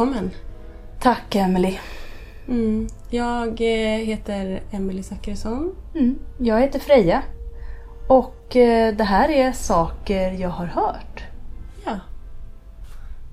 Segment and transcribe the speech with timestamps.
[0.00, 0.30] välkommen.
[1.00, 1.78] Tack Emily.
[2.48, 2.88] Mm.
[3.10, 5.74] Jag eh, heter Emelie Zackrisson.
[5.94, 6.18] Mm.
[6.38, 7.22] Jag heter Freja.
[8.08, 11.24] Och eh, det här är saker jag har hört.
[11.84, 11.98] Ja.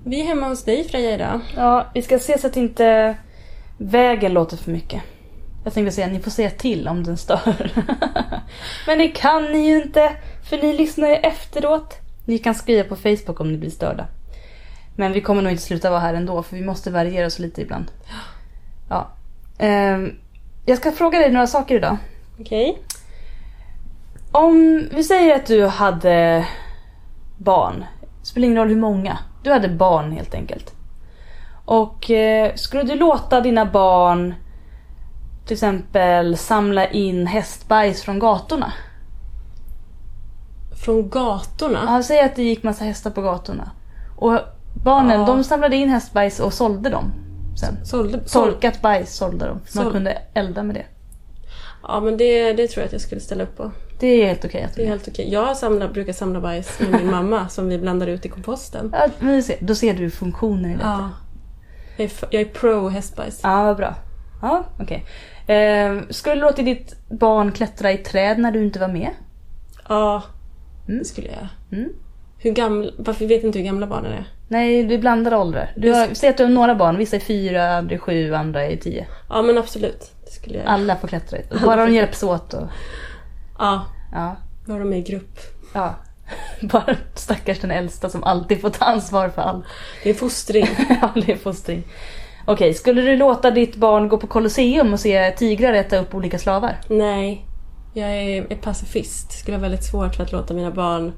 [0.04, 1.40] Vi är hemma hos dig Freja idag.
[1.56, 3.16] Ja, vi ska se så att inte
[3.78, 5.02] vägen låter för mycket.
[5.64, 7.72] Jag tänkte säga, ni får säga till om den stör.
[8.86, 10.12] Men det kan ni ju inte,
[10.50, 11.94] för ni lyssnar ju efteråt.
[12.24, 14.06] Ni kan skriva på Facebook om ni blir störda.
[14.98, 17.62] Men vi kommer nog inte sluta vara här ändå, för vi måste variera oss lite
[17.62, 17.90] ibland.
[18.88, 19.08] Ja.
[19.58, 20.14] Ehm,
[20.66, 21.96] jag ska fråga dig några saker idag.
[22.40, 22.78] Okej.
[24.32, 26.46] Om vi säger att du hade
[27.36, 27.84] barn.
[28.20, 29.18] Det spelar ingen roll hur många.
[29.42, 30.74] Du hade barn helt enkelt.
[31.64, 34.34] Och eh, skulle du låta dina barn
[35.46, 38.72] till exempel samla in hästbajs från gatorna?
[40.84, 41.84] Från gatorna.
[41.86, 43.70] Ja, säg att det gick massa hästar på gatorna.
[44.16, 45.26] Och barnen Ja.
[45.26, 47.12] de samlade in hästbajs och sålde dem.
[47.60, 47.86] Sen.
[47.86, 48.52] Sålde, såld.
[48.52, 49.50] Torkat bajs sålde de.
[49.52, 49.92] Man Såld.
[49.92, 50.84] kunde elda med det.
[51.82, 53.70] Ja men det, det tror jag att jag skulle ställa upp på.
[54.00, 55.32] Det är helt okej att Det är helt okej.
[55.32, 58.90] Jag samlar, brukar samla bajs med min mamma som vi blandar ut i komposten.
[58.92, 60.86] Ja, men du ser, då ser du funktionen i detta.
[60.86, 61.10] Ja.
[61.96, 63.40] Jag är, f- jag är pro hästbajs.
[63.42, 63.94] Ja, bra.
[64.42, 65.04] Ja, okej.
[65.56, 69.10] Eh, skulle du låta ditt barn klättra i träd när du inte var med?
[69.88, 70.22] Ja,
[70.88, 70.98] Mm.
[70.98, 71.78] det skulle jag.
[71.78, 71.90] Mm.
[72.38, 74.24] Hur gamla, varför vet inte hur gamla barnen är?
[74.48, 75.72] Nej, det är blandade åldrar.
[75.76, 76.96] Du har, säg att du har några barn.
[76.98, 79.06] Vissa är fyra, andra är sju, andra är tio.
[79.28, 80.12] Ja men absolut.
[80.48, 80.62] Det.
[80.66, 81.38] Alla får klättra.
[81.38, 82.66] i- Bara de hjälps åt och...
[83.58, 84.36] Ja, Ja.
[84.72, 85.38] har de med i grupp.
[85.74, 85.94] ja.
[86.62, 89.64] Bara stackars den äldsta som alltid får ta ansvar för allt.
[90.02, 90.66] Det är fostring.
[91.02, 91.82] ja, det är fostring.
[92.44, 96.38] Okej, skulle du låta ditt barn gå på Colosseum och se tigrar äta upp olika
[96.38, 96.76] slavar?
[96.88, 97.44] Nej,
[97.94, 99.32] jag är, är pacifist.
[99.32, 101.12] Skulle ha väldigt svårt för att låta mina barn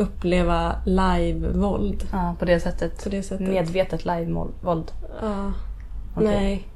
[0.00, 2.08] uppleva live-våld.
[2.12, 3.04] Ja, på det sättet.
[3.04, 3.48] På det sättet.
[3.48, 4.92] Medvetet live-våld.
[5.22, 5.52] Ja.
[6.16, 6.66] Okej.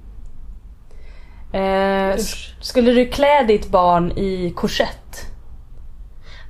[1.52, 2.12] Nej.
[2.12, 2.16] Eh,
[2.60, 5.26] skulle du klä ditt barn i korsett?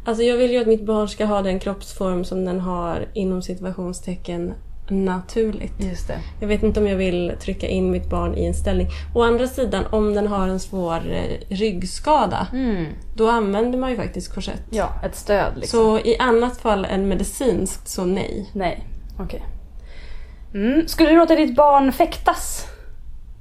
[0.05, 3.43] Alltså jag vill ju att mitt barn ska ha den kroppsform som den har inom
[3.43, 4.55] situationstecken
[4.91, 5.73] naturligt.
[5.79, 6.19] Just det.
[6.41, 8.89] Jag vet inte om jag vill trycka in mitt barn i en ställning.
[9.15, 12.87] Å andra sidan, om den har en svår eh, ryggskada, Mm.
[13.17, 14.63] då använder man ju faktiskt korsett.
[14.71, 15.79] Ja, ett stöd liksom.
[15.81, 18.51] Så i annat fall än medicinskt, så nej.
[18.53, 18.85] Nej,
[19.19, 19.43] okej.
[20.55, 20.89] Mm.
[20.89, 22.67] Skulle du låta ditt barn fäktas?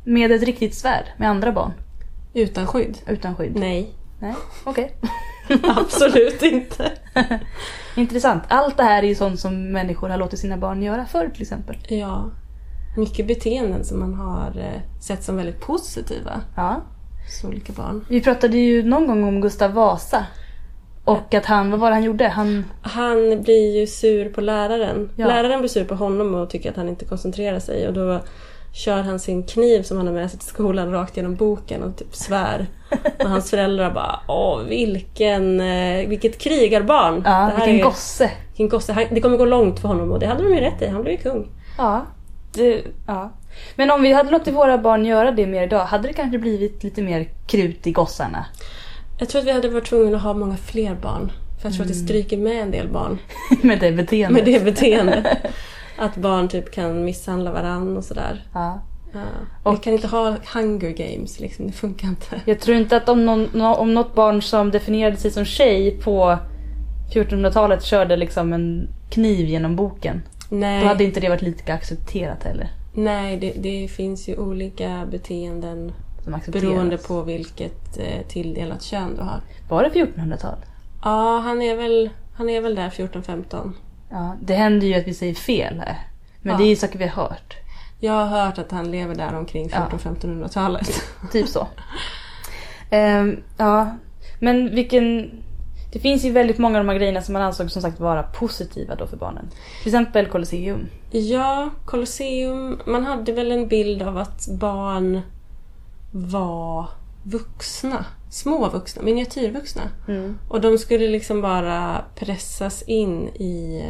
[0.05, 1.71] Med ett riktigt svärd med andra barn?
[2.33, 2.97] Utan skydd?
[3.07, 3.55] Utan skydd?
[3.55, 3.89] Nej.
[4.19, 4.33] Nej,
[4.63, 4.95] okej.
[5.63, 6.91] Absolut inte.
[7.95, 8.43] Intressant.
[8.47, 11.41] Allt det här är ju sånt som människor har låtit sina barn göra förr till
[11.41, 11.75] exempel.
[11.87, 12.31] Ja.
[12.97, 16.81] Mycket beteenden som man har eh, sett som väldigt positiva Ja.
[17.25, 18.05] hos olika barn.
[18.09, 20.25] Vi pratade ju någon gång om Gustav Vasa.
[21.05, 22.27] Och att han, vad var det han gjorde?
[22.27, 25.09] Han, Han blir ju sur på läraren.
[25.15, 25.27] Ja.
[25.27, 28.21] Läraren blir sur på honom och tycker att han inte koncentrerar sig och då
[28.73, 31.97] kör han sin kniv som han har med sig till skolan rakt genom boken och
[31.97, 32.67] typ svär.
[33.19, 37.21] Och hans föräldrar bara Åh vilken, eh, vilket krigarbarn!
[37.25, 38.31] ja, vilken är- gosse.
[38.47, 38.93] vilken gosse.
[38.93, 40.87] Han, det kommer gå långt för honom och det hade de ju rätt i.
[40.87, 41.47] Han blev ju kung.
[41.77, 42.05] Ja,
[42.53, 43.31] det, ja.
[43.75, 46.83] Men om vi hade låtit våra barn göra det mer idag, hade det kanske blivit
[46.83, 48.45] lite mer krut i gossarna?
[49.19, 51.31] Jag tror att vi hade varit tvungna att ha många fler barn.
[51.61, 53.17] För jag tror att det stryker med en del barn.
[53.61, 54.45] med det beteendet.
[54.45, 55.25] Med det beteendet.
[55.97, 58.45] Att barn typ kan misshandla varann och sådär.
[58.53, 58.81] Ja.
[59.13, 59.19] Ja.
[59.63, 62.41] Och- Vi kan inte ha hunger games liksom, det funkar inte.
[62.45, 65.91] Jag tror inte att om, någon, nå- om något barn som definierade sig som tjej
[66.03, 66.37] på
[67.13, 70.21] 1400-talet körde liksom en kniv genom boken.
[70.49, 72.71] Nej, Då hade inte det varit lika accepterat heller.
[72.93, 75.91] Nej det, det finns ju olika beteenden
[76.47, 79.41] beroende på vilket eh, tilldelat kön du har.
[79.69, 80.55] Var det 1400-tal?
[81.03, 83.71] Ja, han är väl, han är väl där 14-15.
[84.13, 85.97] Ja, det händer ju att vi säger fel här.
[86.41, 86.57] Men Ja.
[86.57, 87.57] det är ju saker vi har hört.
[87.99, 89.87] Jag har hört att han lever där omkring Ja.
[89.91, 91.03] 14-1500-talet.
[91.31, 91.67] Typ så.
[92.89, 93.97] Ehm, ja,
[94.39, 95.31] men vilken...
[95.93, 98.23] Det finns ju väldigt många av de här grejerna som man ansåg som sagt vara
[98.23, 99.49] positiva då för barnen.
[99.83, 100.87] Till exempel Colosseum.
[101.11, 102.79] Ja, Colosseum.
[102.85, 105.21] Man hade väl en bild av att barn
[106.11, 106.89] var
[107.23, 108.05] vuxna.
[108.33, 109.81] Små vuxna, miniatyrvuxna.
[110.49, 113.83] Och de skulle liksom bara pressas in i,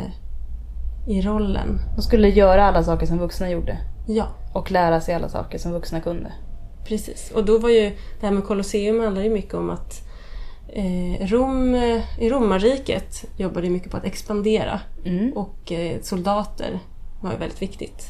[1.08, 1.80] i rollen.
[1.96, 3.78] De skulle göra alla saker som vuxna gjorde.
[4.08, 6.34] Ja, Och lära sig alla saker som vuxna kunde.
[6.88, 7.32] precis.
[7.32, 10.02] Och då var ju det här med Colosseum handlar ju mycket om att
[10.68, 14.80] eh, Rom, eh, i romarriket jobbade mycket på att expandera.
[15.06, 15.34] Mm.
[15.34, 16.80] Och eh, soldater
[17.22, 18.04] var ju väldigt viktigt.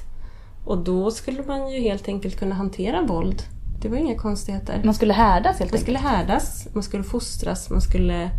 [0.65, 3.43] Och då skulle man ju helt enkelt kunna hantera våld.
[3.83, 4.81] Det var inga konstigheter.
[4.83, 5.81] Man skulle härdas helt Man enkelt.
[5.81, 8.29] skulle härdas, man skulle fostras, man skulle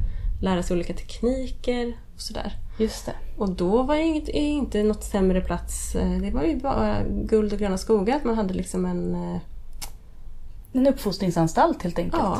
[0.43, 2.53] lära sig olika tekniker och sådär.
[2.79, 3.13] Just det.
[3.39, 5.95] Och då var det inget, inte något sämre plats.
[5.95, 8.17] eh, Det var ju bara guld och gröna skogar.
[8.17, 9.15] Att man hade liksom en...
[9.15, 9.39] eh,
[10.73, 12.23] En uppfostringsanstalt helt enkelt.
[12.23, 12.39] Ja,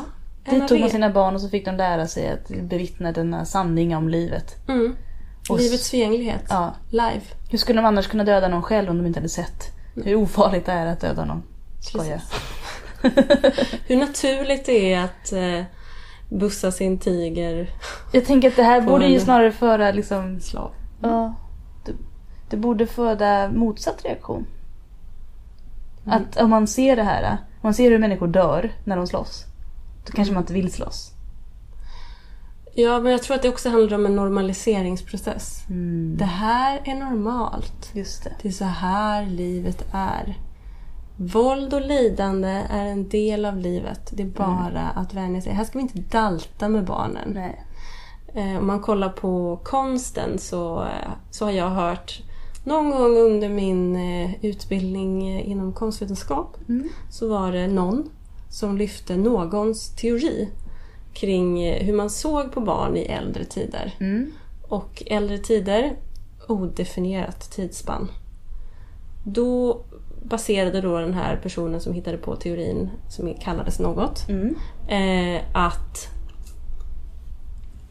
[0.51, 3.95] Dit tog man sina barn och så fick de lära sig att bevittna denna sanning
[3.95, 4.67] om livet.
[4.67, 4.95] Mm.
[5.49, 6.43] Och Livets förgänglighet.
[6.49, 6.75] Ja.
[6.89, 7.21] Live.
[7.49, 10.65] Hur skulle de annars kunna döda någon själv om de inte hade sett hur ofarligt
[10.65, 11.43] det är att döda någon?
[11.81, 12.21] Skojar.
[13.87, 15.65] Hur naturligt det är att eh,
[16.29, 17.69] bussa sin tiger
[18.11, 20.39] Jag tänker att det här borde ju snarare föra liksom...
[20.39, 20.71] slav.
[21.01, 21.35] Ja.
[21.85, 21.91] Det,
[22.49, 24.47] det borde föda motsatt reaktion.
[26.05, 26.17] Mm.
[26.17, 29.45] Att om man ser det här, om man ser hur människor dör när de slåss.
[30.05, 31.11] Då kanske man inte vill slåss.
[32.77, 35.65] Ja, men jag tror att det också handlar om en normaliseringsprocess.
[35.69, 36.17] Mm.
[36.17, 37.91] Det här är normalt.
[37.93, 38.35] Just det.
[38.41, 40.37] Det är så här livet är.
[41.17, 44.11] Våld och lidande är en del av livet.
[44.13, 45.53] Det är bara att vänja sig.
[45.53, 47.31] Här ska vi inte dalta med barnen.
[47.33, 47.65] Nej.
[48.33, 50.87] Eh, om man kollar på konsten så,
[51.31, 52.21] så har jag hört
[52.63, 56.89] någon gång under min eh, utbildning eh, inom konstvetenskap Mm.
[57.09, 58.09] så var det någon
[58.49, 60.49] som lyfte någons teori
[61.13, 63.95] kring hur man såg på barn i äldre tider.
[63.99, 64.31] Mm.
[64.67, 65.95] Och äldre tider,
[66.47, 68.11] odefinierat tidsspann.
[69.23, 69.81] Då
[70.29, 74.55] baserade då den här personen som hittade på teorin, som kallades något, Mm.
[74.87, 76.07] eh, att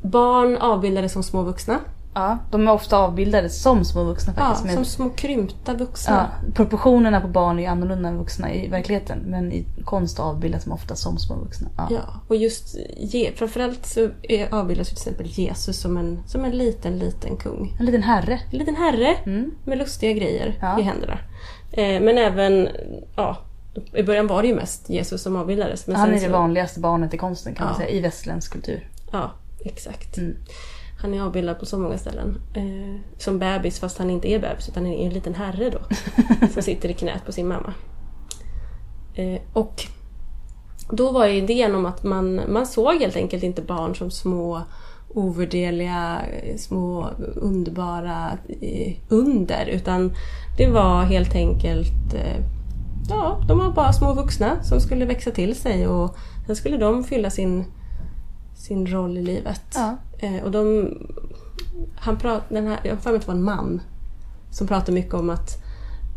[0.03, 1.81] barn avbildades som små vuxna.
[2.17, 4.65] Ja, de är ofta avbildade som små vuxna Ja, faktiskt.
[4.65, 6.31] men- som små krympta vuxna.
[6.45, 9.19] ja, proportionerna på barn är annorlunda än vuxna i verkligheten.
[9.19, 11.69] Men i konst avbildas de ofta som små vuxna.
[11.77, 11.87] Ja.
[11.91, 12.77] Ja, och just
[13.35, 14.11] framförallt så
[14.51, 17.77] avbildas ju till exempel Jesus som en, som en liten, liten kung.
[17.81, 18.41] En liten herre.
[18.53, 19.51] En liten herre Mm.
[19.65, 20.79] med lustiga grejer Ja.
[20.81, 21.19] i händerna.
[21.77, 22.69] Eh, men även,
[23.17, 23.37] ja,
[23.95, 25.87] i början var det ju mest Jesus som avbildades.
[25.87, 27.79] Men Han är det så- vanligaste barnet i konsten kan man Ja.
[27.87, 28.89] säga, i västerländsk kultur.
[29.13, 29.31] Ja,
[29.65, 30.19] exakt.
[30.19, 30.37] Mm.
[31.03, 32.39] Han är avbildad på så många ställen.
[32.55, 35.79] Eh, som bebis fast han inte är bebis utan är en liten herre då.
[36.53, 37.75] som sitter i knät på sin mamma.
[39.15, 39.85] Eh, och
[40.91, 44.63] då var ju idén om att man, man såg helt enkelt inte barn som små
[45.15, 49.67] ovärderliga, eh, små underbara eh, under.
[49.67, 50.13] Utan
[50.57, 52.45] det var helt enkelt eh,
[53.09, 56.17] Ja, de var bara små vuxna som skulle växa till sig och
[56.47, 57.65] sen skulle de fylla sin,
[58.57, 59.63] sin roll i livet.
[59.75, 59.97] Ja.
[60.45, 60.93] Och de,
[61.97, 63.81] han prat, den här, jag har för mig att det var en man
[64.51, 65.63] som pratade mycket om att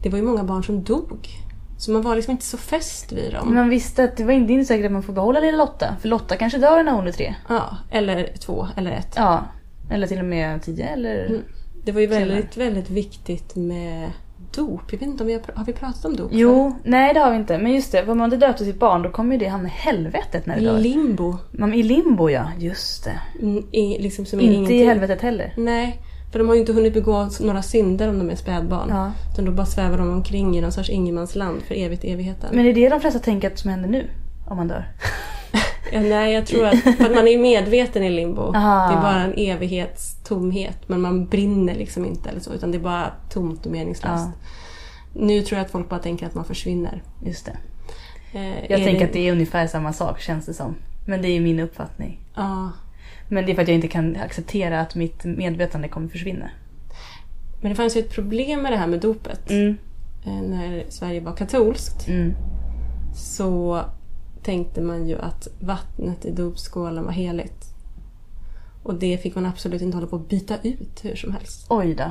[0.04, 1.47] det var ju många barn som dog.
[1.78, 3.46] Så man var liksom inte så fäst vid dem.
[3.48, 5.96] Men man visste att det var inte säkert att man får behålla lilla Lotta.
[6.02, 7.36] För Lotta kanske dör när hon är tre.
[7.50, 9.14] Ja, eller två, eller ett.
[9.16, 9.44] Ja.
[9.92, 11.26] Eller till och med tio eller...
[11.26, 11.42] Mm.
[11.86, 12.26] Det var ju Senare.
[12.30, 14.12] väldigt, väldigt viktigt med
[14.56, 14.82] dop.
[14.92, 16.30] Jag vet inte om vi har, har vi pratat om dop?
[16.32, 17.58] Jo, nej det har vi inte.
[17.58, 19.72] Men just det, om man inte döpte sitt barn då kommer ju det hamna i
[19.72, 20.80] helvetet när det dör.
[20.80, 21.38] Limbo.
[21.52, 23.20] Man I limbo ja, just det.
[23.42, 25.54] Mm, i- liksom Inte i helvetet heller.
[25.58, 26.02] Nej,
[26.32, 28.90] för de har ju inte hunnit begå några synder om de är spädbarn.
[28.90, 29.12] Ja.
[29.34, 32.50] Utan då bara svävar de omkring i någon sorts ingenmansland för evigt evigheten.
[32.56, 34.10] Men är det de flesta tänker att som händer nu?
[34.48, 34.86] Om man dör?
[35.92, 38.42] Ja, nej, jag tror att, för att man är medveten i limbo.
[38.56, 38.88] Aha.
[38.92, 40.90] Det är bara en evighetstomhet.
[40.90, 42.54] Men man brinner liksom inte eller så.
[42.54, 44.28] Utan det är bara tomt och meningslöst.
[45.14, 47.04] Nu tror jag att folk bara tänker att man försvinner.
[47.26, 47.58] Just det.
[48.40, 50.76] Eh, Jag tänker att det är ungefär samma sak känns det som.
[51.06, 52.20] Men det är min uppfattning.
[52.36, 52.72] Ja.
[53.30, 56.50] Men det är för att jag inte kan acceptera att mitt medvetande kommer försvinna.
[57.62, 59.50] Men det fanns ju ett problem med det här med dopet.
[59.50, 59.78] Mm.
[60.26, 62.34] Eh, När Sverige var katolskt Mm.
[63.16, 63.82] så
[64.44, 67.66] tänkte man ju att vattnet i dopskålen var heligt.
[68.84, 71.66] Och det fick man absolut inte hålla på att byta ut hur som helst.
[71.70, 72.04] Oj då.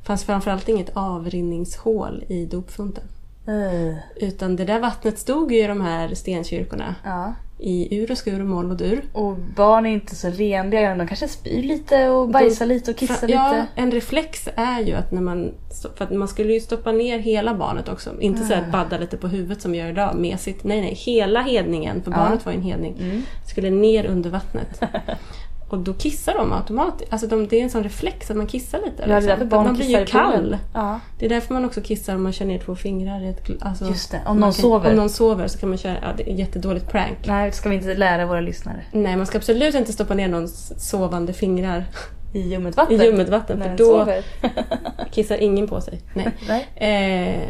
[0.00, 3.04] Det fanns framförallt inget avrinningshål i dopfunten.
[3.48, 3.94] Uh.
[4.16, 6.94] Utan det där vattnet stod ju i de här stenkyrkorna.
[7.04, 7.34] Ja.
[7.58, 9.04] I ur och skur och moll och dur.
[9.12, 10.94] Och barn är inte så renliga.
[10.94, 13.66] De kanske spyr lite och bajsar lite och kissar ja, lite.
[13.74, 15.52] en reflex är ju att när man...
[15.96, 18.20] För att man skulle ju stoppa ner hela barnet också.
[18.20, 18.56] Inte så Ah.
[18.56, 20.64] att badda lite på huvudet som gör idag, mesigt.
[20.64, 20.94] Nej, nej.
[20.94, 22.16] Hela hedningen, för Ja.
[22.16, 23.22] barnet var ju en hedning, Mm.
[23.46, 24.82] skulle ner under vattnet.
[25.68, 27.12] Och då kissar de automatiskt.
[27.12, 29.02] Alltså de, det är en sån reflex att man kissar lite.
[29.02, 30.56] Ja, det är därför barn man blir ju i kall.
[30.74, 31.00] Ja.
[31.18, 33.84] Det är därför man också kissar om man kör ner två fingrar i ett alltså,
[33.88, 34.90] Just det, om någon kan, sover.
[34.90, 35.96] Om någon sover så kan man köra...
[36.02, 37.18] Ja, det är ett jättedåligt prank.
[37.26, 38.84] Nej, det ska vi inte lära våra lyssnare.
[38.92, 41.84] Nej, man ska absolut inte stoppa ner någons sovande fingrar
[42.32, 43.00] I ljummet i vatten.
[43.00, 43.62] ljummet vatten.
[43.62, 44.24] För då sover.
[45.10, 46.00] kissar ingen på sig.
[46.14, 46.32] Nej.
[46.48, 46.66] Nej.
[46.76, 47.48] Eh,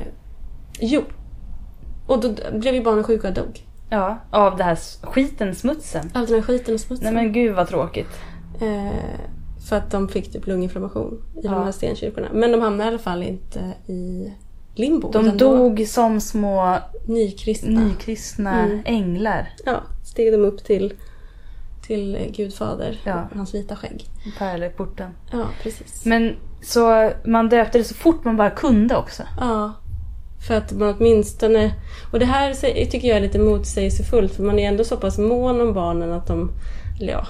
[0.80, 1.02] jo.
[2.06, 3.66] Och då blev ju barnen sjuka och dog.
[3.90, 6.10] Ja, av det här skiten, smutsen.
[6.14, 7.14] All den här skiten och smutsen.
[7.14, 8.08] Nej men gud vad tråkigt.
[8.60, 8.92] eh,
[9.68, 11.50] för att de fick typ lunginflammation i Ja.
[11.50, 12.28] de här stenkyrkorna.
[12.32, 14.32] Men de hamnade i alla fall inte i
[14.74, 15.10] limbo.
[15.12, 17.80] De utan dog som små Nykristna.
[17.80, 18.80] nykristna Mm.
[18.84, 19.48] änglar.
[19.64, 20.92] Ja, steg de upp till,
[21.86, 23.28] till Gudfader, Ja.
[23.34, 24.04] hans vita skägg.
[24.38, 25.10] Pärleporten.
[25.32, 26.04] Ja, precis.
[26.04, 29.22] Men så man döpte det så fort man bara kunde också.
[29.40, 29.72] Ja.
[30.46, 31.74] För att man åtminstone...
[32.12, 35.60] Och det här tycker jag är lite motsägelsefullt för man är ändå så pass mån
[35.60, 36.50] om barnen att de...
[37.00, 37.26] Eller ja,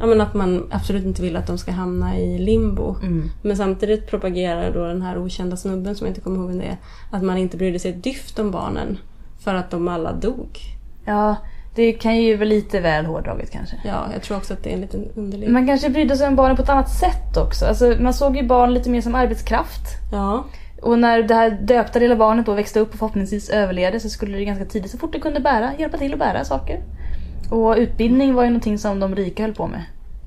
[0.00, 2.96] ja men att man absolut inte vill att de ska hamna i limbo.
[3.02, 3.30] Mm.
[3.42, 6.64] Men samtidigt propagerar då den här okända snubben som jag inte kommer ihåg vem det
[6.64, 6.76] är,
[7.10, 8.98] att man inte brydde sig ett dyft om barnen.
[9.38, 10.58] För att de alla dog.
[11.04, 11.36] Ja,
[11.74, 13.76] det kan ju vara lite väl hårdraget kanske.
[13.84, 15.50] Ja, jag tror också att det är en liten underlig...
[15.50, 17.66] Man kanske brydde sig om barnen på ett annat sätt också.
[17.66, 19.82] Alltså, man såg ju barn lite mer som arbetskraft.
[20.12, 20.44] Ja,
[20.82, 24.36] Och när det här döpta lilla barnet då växte upp och förhoppningsvis överlevde så skulle
[24.38, 26.82] det ganska tidigt, så fort det kunde bära, hjälpa till att bära saker.
[27.50, 29.82] Och utbildning var ju någonting som de rika höll på med.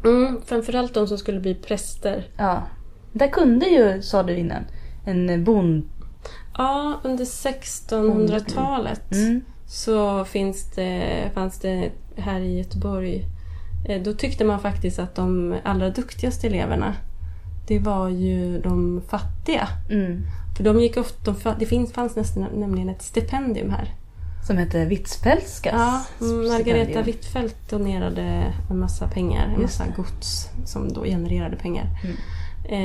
[0.06, 2.28] mm, framförallt de som skulle bli präster.
[2.38, 2.64] Ja.
[3.14, 4.64] Där kunde ju, sa du innan,
[5.06, 5.90] en bond...
[6.58, 9.42] Ja, under 1600-talet Mm.
[9.68, 11.04] så finns det,
[11.34, 13.26] fanns det här i Göteborg,
[13.88, 16.94] eh, då tyckte man faktiskt att de allra duktigaste eleverna,
[17.70, 19.68] det var ju de fattiga.
[19.90, 20.22] Mm.
[20.58, 23.94] För de gick ofta, de, det finns, fanns nästan nämligen ett stipendium här.
[24.48, 27.02] Som hette Hvitfeldtskas Ja, Margareta.
[27.02, 31.86] Hvitfeldt donerade en massa pengar, en massa gods som då genererade pengar.
[32.04, 32.16] Mm.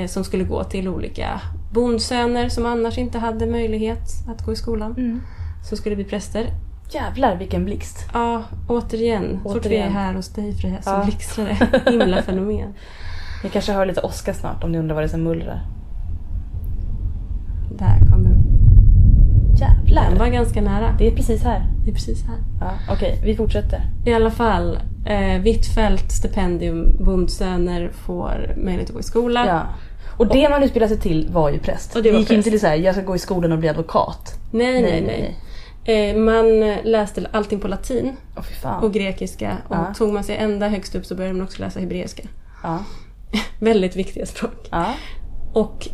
[0.03, 1.41] Eh, som skulle gå till olika
[1.73, 4.93] bondsöner som annars inte hade möjlighet att gå i skolan.
[4.99, 5.21] Mm.
[5.69, 6.47] Som skulle bli präster.
[6.91, 7.99] Jävlar vilken blixt.
[8.13, 9.41] Ja, återigen.
[9.43, 9.93] Så fort vi är Återigen.
[9.93, 11.05] här hos dig Freja så Ja.
[11.05, 11.91] blixtrar.
[11.91, 12.75] Himla fenomen.
[13.45, 15.61] Ni kanske hör lite åska snart om ni undrar vad det är som mullrar.
[17.79, 20.17] Där kommer Den Jävlar!
[20.19, 20.95] var ganska nära.
[20.99, 21.67] Det är precis här.
[21.85, 22.37] Det är precis här.
[22.61, 23.81] Ja, Okej, vi fortsätter.
[24.07, 29.47] I alla fall, eh, Hvitfeldt stipendium, bondsöner får möjlighet att gå i skola.
[29.47, 29.63] Ja.
[30.19, 31.97] Och det man utbildade sig till var ju präst.
[31.97, 32.37] Och det var gick präst.
[32.37, 34.39] inte till så här, jag ska gå i skolan och bli advokat.
[34.51, 36.11] Nej, nej, nej.
[36.11, 38.17] Eh, man läste allting på latin
[38.63, 38.85] fan.
[38.85, 39.53] och grekiska.
[39.69, 39.95] Och Ja.
[39.97, 42.23] tog man sig ända högst upp så började man också läsa hebreiska.
[42.63, 42.79] Ja.
[43.61, 44.69] Väldigt viktiga språk.
[44.71, 44.95] Ja.
[45.53, 45.89] Och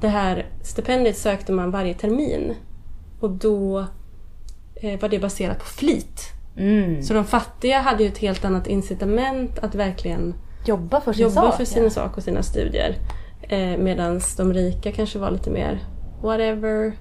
[0.00, 2.54] det här stipendiet sökte man varje termin.
[3.20, 3.86] Och då
[4.76, 6.20] eh, var det baserat på flit.
[6.56, 7.02] Mm.
[7.02, 10.34] Så de fattiga hade ju ett helt annat incitament att verkligen
[10.66, 11.56] Jobba för sin jobba sak.
[11.56, 11.90] för sin ja.
[11.90, 12.96] sak och sina studier.
[13.42, 15.84] Eh, Medan de rika kanske var lite mer
[16.22, 16.92] whatever,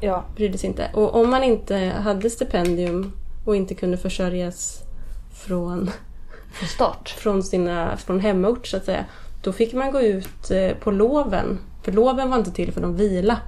[0.00, 0.24] Ja.
[0.36, 0.90] brydde sig inte.
[0.94, 3.12] Och om man inte hade stipendium
[3.44, 4.82] och inte kunde försörjas
[5.32, 5.90] från,
[6.52, 7.08] Från start.
[7.18, 9.04] från, sina, från hemort så att säga,
[9.42, 11.58] då fick man gå ut eh, på loven.
[11.82, 13.38] För loven var inte till för de vila.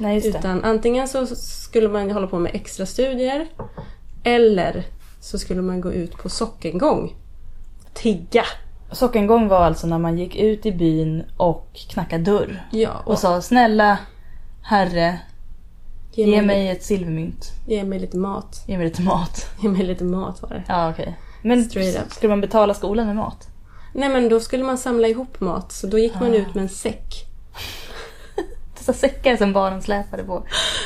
[0.00, 0.28] Nej.
[0.28, 3.46] Utan antingen så skulle man hålla på med extra studier
[4.24, 4.84] eller
[5.20, 7.14] så skulle man gå ut på sockengång.
[7.94, 8.44] Tigga!
[8.92, 12.66] Sockengång var alltså när man gick ut i byn och knackade dörr.
[12.72, 13.98] Ja, Och sa snälla
[14.62, 15.18] herre,
[16.12, 17.52] ge, ge mig, mig ett silvermynt.
[17.66, 18.64] ge mig lite mat.
[18.66, 19.46] Ge mig lite mat.
[19.62, 20.62] Ge mig lite mat var det.
[20.68, 21.18] Ja okej.
[21.42, 22.12] Men Straight up.
[22.12, 23.48] skulle man betala skolan med mat?
[23.92, 26.34] Nej men då skulle man samla ihop mat så då gick man Ah.
[26.34, 27.26] ut med en säck.
[28.78, 30.42] Dessa säckar som barnen släpade på.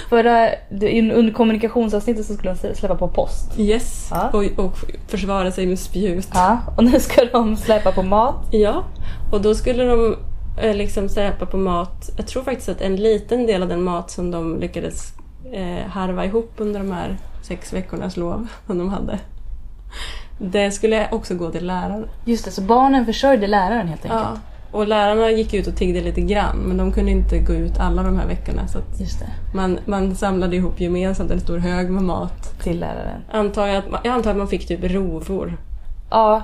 [0.09, 3.59] Förra, under kommunikationsavsnittet så skulle de släppa på post.
[3.59, 4.09] Yes.
[4.11, 4.31] Ja.
[4.33, 4.77] Och, och
[5.09, 6.29] försvara sig med spjut.
[6.35, 8.47] Ja, och nu ska de släppa på mat.
[8.51, 8.85] Ja.
[9.33, 10.17] Och då skulle de
[10.61, 12.11] eh, liksom släpa på mat.
[12.17, 15.13] Jag tror faktiskt att en liten del av den mat som de lyckades
[15.53, 19.19] eh, harva ihop under de här sex veckornas lov som de hade.
[20.39, 22.05] Det skulle också gå till lärare.
[22.25, 24.23] Just det, så barnen försörjde läraren helt enkelt.
[24.25, 24.39] Ja.
[24.79, 28.03] Och lärarna gick ut och tiggde lite grann men de kunde inte gå ut alla
[28.03, 28.69] de här veckorna.
[28.69, 28.79] Så
[29.55, 32.61] man, man samlade ihop gemensamt en stor hög med mat.
[32.63, 33.21] till läraren.
[33.33, 35.57] Antar jag, att jag antar att man fick typ rovor.
[36.11, 36.43] Ja,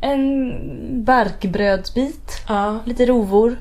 [0.00, 0.52] en
[1.04, 2.78] barkbrödsbit, Ja.
[2.84, 3.56] lite rovor.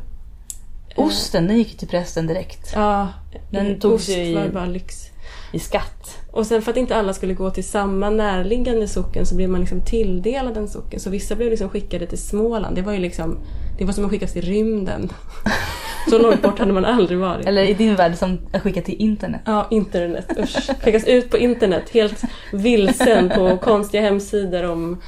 [0.95, 2.71] Osten, den gick till prästen direkt.
[2.75, 3.07] ja
[3.51, 5.09] Den togs ost ju i- var bara lyx.
[5.53, 6.19] I skatt.
[6.31, 9.59] Och sen för att inte alla skulle gå till samma närliggande socken så blev man
[9.59, 10.99] liksom tilldelad en socken.
[10.99, 12.75] Så vissa blev liksom skickade till Småland.
[12.75, 13.37] Det var ju liksom,
[13.77, 15.09] det var som att skickas till rymden.
[16.09, 17.45] Så långt bort hade man aldrig varit.
[17.45, 19.41] Eller i din värld som att skicka till internet.
[19.45, 20.31] Ja, internet.
[20.39, 20.69] Usch.
[20.83, 25.01] Skickas ut på internet helt vilsen på konstiga hemsidor om,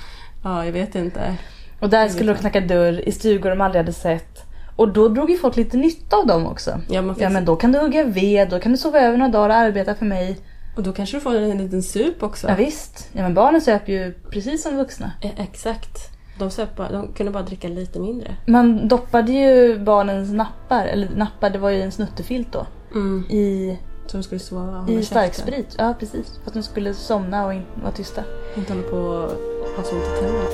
[0.43, 1.35] ja jag vet inte.
[1.79, 4.34] Och där skulle de knacka dörr i stugor de aldrig hade sett.
[4.75, 6.79] Och då drog ju folk lite nytta av dem också.
[6.89, 9.31] Ja, fick Ja men då kan du hugga ved, då kan du sova över några
[9.31, 10.37] dagar och arbeta för mig.
[10.75, 12.47] Och då kanske du får en liten sup också.
[12.47, 13.09] Ja, visst.
[13.13, 15.11] Ja men barnen söp ju precis som vuxna.
[15.21, 15.97] Eh, Exakt.
[16.39, 18.35] De, söp bara, de kunde bara dricka lite mindre.
[18.47, 23.23] Man doppade ju barnens nappar, eller nappar det var ju en snuttefilt då, Mm.
[23.29, 23.77] i,
[24.07, 25.75] Så de skulle sova i starksprit.
[25.77, 26.39] Ja precis.
[26.43, 27.53] För att de skulle somna och
[27.83, 28.23] vara tysta.
[28.57, 30.45] Inte hålla på och ha så ont i tänderna.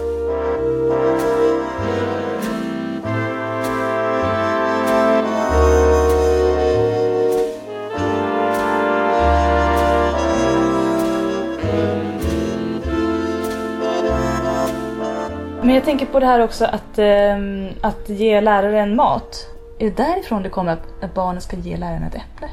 [15.72, 19.48] Men jag tänker på det här också att, ehm, att ge läraren mat.
[19.80, 22.48] Är det därifrån det kommer att, barnen ska ge läraren ett äpple?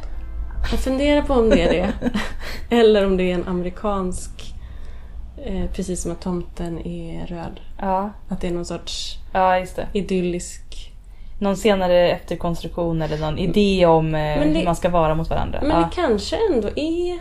[0.71, 1.93] Jag funderar på om det är det.
[2.77, 4.31] Eller om det är en amerikansk...
[5.45, 7.61] Eh, precis som att tomten är röd.
[7.81, 9.87] Ja, Att det är någon sorts ja just det.
[9.93, 10.93] idyllisk...
[11.41, 15.59] Någon senare efterkonstruktion eller någon idé om eh, det- hur man ska vara mot varandra.
[15.63, 15.77] Men ja.
[15.77, 17.19] det kanske ändå är...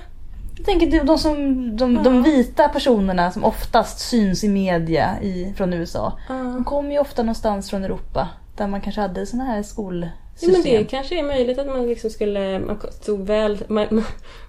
[0.58, 1.36] Jag tänker de, de, som,
[1.78, 2.02] de, Ja.
[2.02, 6.18] de vita personerna som oftast syns i media i, från USA.
[6.30, 6.34] Ja.
[6.36, 8.28] De kommer ju ofta någonstans från Europa.
[8.58, 10.52] Där man kanske hade såna här Ja, skolsystem.
[10.52, 12.60] men det kanske är möjligt att man liksom skulle...
[12.60, 13.64] Man stod väl...
[13.68, 14.04] Man,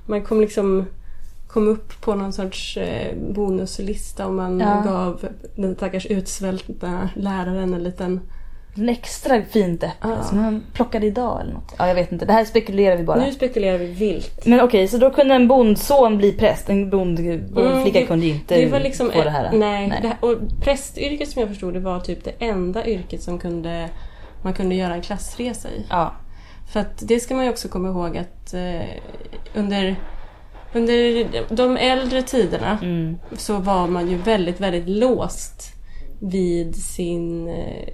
[0.07, 0.87] man, kom liksom...
[1.49, 4.83] Kom upp på någon sorts eh, bonuslista om man Ja.
[4.87, 8.21] gav den stackars utsvälta läraren en liten...
[8.89, 10.23] Extra fint äpple Ja.
[10.23, 11.75] som man plockade idag eller något.
[11.79, 12.25] Ja, jag vet inte.
[12.27, 13.19] Det här spekulerar vi bara.
[13.25, 14.47] Nu spekulerar vi vilt.
[14.47, 16.69] Men okej, så då kunde en bondson bli präst.
[16.71, 17.17] En bond,
[17.55, 19.11] bondflicka det- kunde inte Det var liksom...
[19.11, 19.53] få det här.
[19.53, 19.99] Nej.
[20.03, 23.89] Det här, och prästyrket som jag förstod det var typ det enda yrket som kunde...
[24.43, 25.85] Man kunde göra en klassresa i.
[25.91, 26.13] Ja.
[26.73, 28.81] För att det ska man ju också komma ihåg att eh,
[29.55, 29.97] under,
[30.75, 33.19] under de äldre tiderna Mm.
[33.37, 35.75] så var man ju väldigt, väldigt låst
[36.19, 37.89] vid sin, eh,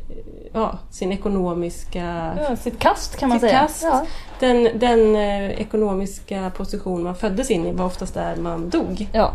[0.52, 2.34] ja, sin ekonomiska...
[2.48, 2.56] ja.
[2.56, 3.58] Sitt kast kan man säga.
[3.60, 3.82] kast.
[3.82, 4.06] Ja.
[4.40, 9.08] Den, den eh, ekonomiska position man föddes in i var oftast där man dog.
[9.12, 9.34] ja.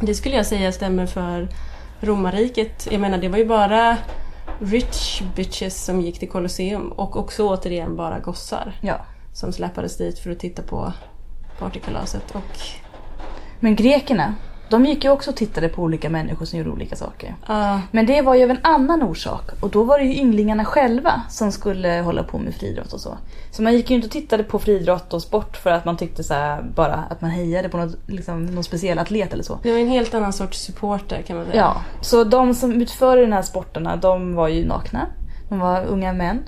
[0.00, 1.48] Det skulle jag säga stämmer för
[2.00, 2.88] romarriket.
[2.90, 3.96] Jag menar det var ju bara
[4.60, 8.96] rich bitches som gick till Colosseum och också återigen bara gossar ja.
[9.32, 10.92] som släpades dit för att titta på
[11.58, 12.34] partykalaset.
[12.34, 12.58] Och,
[13.60, 14.34] Men grekerna,
[14.68, 17.34] de gick ju också och tittade på olika människor som gjorde olika saker.
[17.48, 19.50] ja, Men det var ju av en annan orsak.
[19.60, 23.16] Och då var det ju ynglingarna själva som skulle hålla på med friidrott och så.
[23.50, 26.24] Så man gick ju inte och tittade på friidrott och sport för att man tyckte
[26.24, 29.58] så bara att man hejade på något, liksom, någon speciell atlet eller så.
[29.62, 31.56] det var en helt annan sorts supporter kan man säga.
[31.56, 35.06] Ja, så de som utförde den här sporterna, de var ju nakna.
[35.48, 36.42] De var unga män.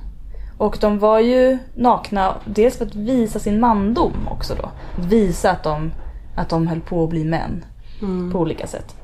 [0.58, 4.70] Och de var ju nakna dels för att visa sin mandom också då.
[4.98, 5.92] Att visa att de,
[6.36, 7.64] att de höll på att bli män
[8.02, 8.32] Mm.
[8.32, 8.96] på olika sätt.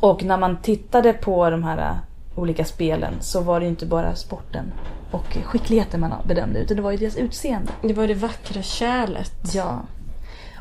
[0.00, 1.96] Och när man tittade på de här äh,
[2.38, 4.72] olika spelen så var det inte bara sporten
[5.10, 7.72] och skickligheten man bedömde utan det var ju deras utseende.
[7.82, 9.54] Det var det vackra kärlet.
[9.54, 9.80] Ja.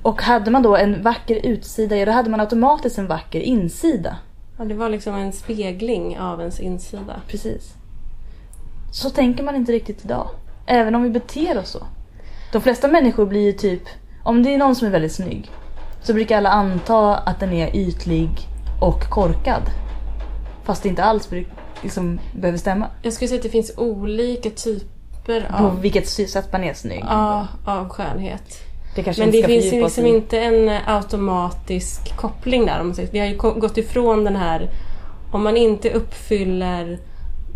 [0.01, 4.17] Och hade man då en vacker utsida, ja då hade man automatiskt en vacker insida.
[4.57, 7.21] Ja, det var liksom en spegling av ens insida.
[7.27, 7.73] Precis.
[8.91, 10.29] Så tänker man inte riktigt idag.
[10.65, 11.87] Även om vi beter oss så.
[12.51, 13.81] De flesta människor blir ju typ,
[14.23, 15.51] om det är någon som är väldigt snygg,
[16.03, 18.29] så brukar alla anta att den är ytlig
[18.81, 19.61] och korkad.
[20.63, 21.29] Fast det inte alls
[21.81, 22.87] liksom, behöver stämma.
[23.01, 27.03] Jag skulle säga att det finns olika typer På av, vilket sätt man är snygg.
[27.09, 28.59] ja, av skönhet.
[28.95, 32.79] Det Men det finns ju liksom inte en automatisk koppling där.
[32.79, 33.11] Om man säger.
[33.11, 34.69] Vi har ju gått ifrån den här,
[35.31, 36.99] om man inte uppfyller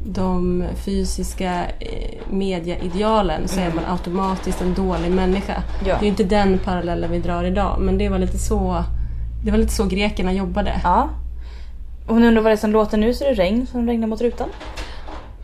[0.05, 5.53] de fysiska eh, mediaidealen så är man automatiskt en dålig människa.
[5.53, 5.87] Mm.
[5.87, 5.93] Ja.
[5.93, 8.83] Det är ju inte den parallellen vi drar idag men det var lite så,
[9.45, 10.81] det var lite så grekerna jobbade.
[10.83, 11.09] Ja.
[12.09, 14.21] Nu undrar vad det är som låter nu så är det regn som regnar mot
[14.21, 14.49] rutan.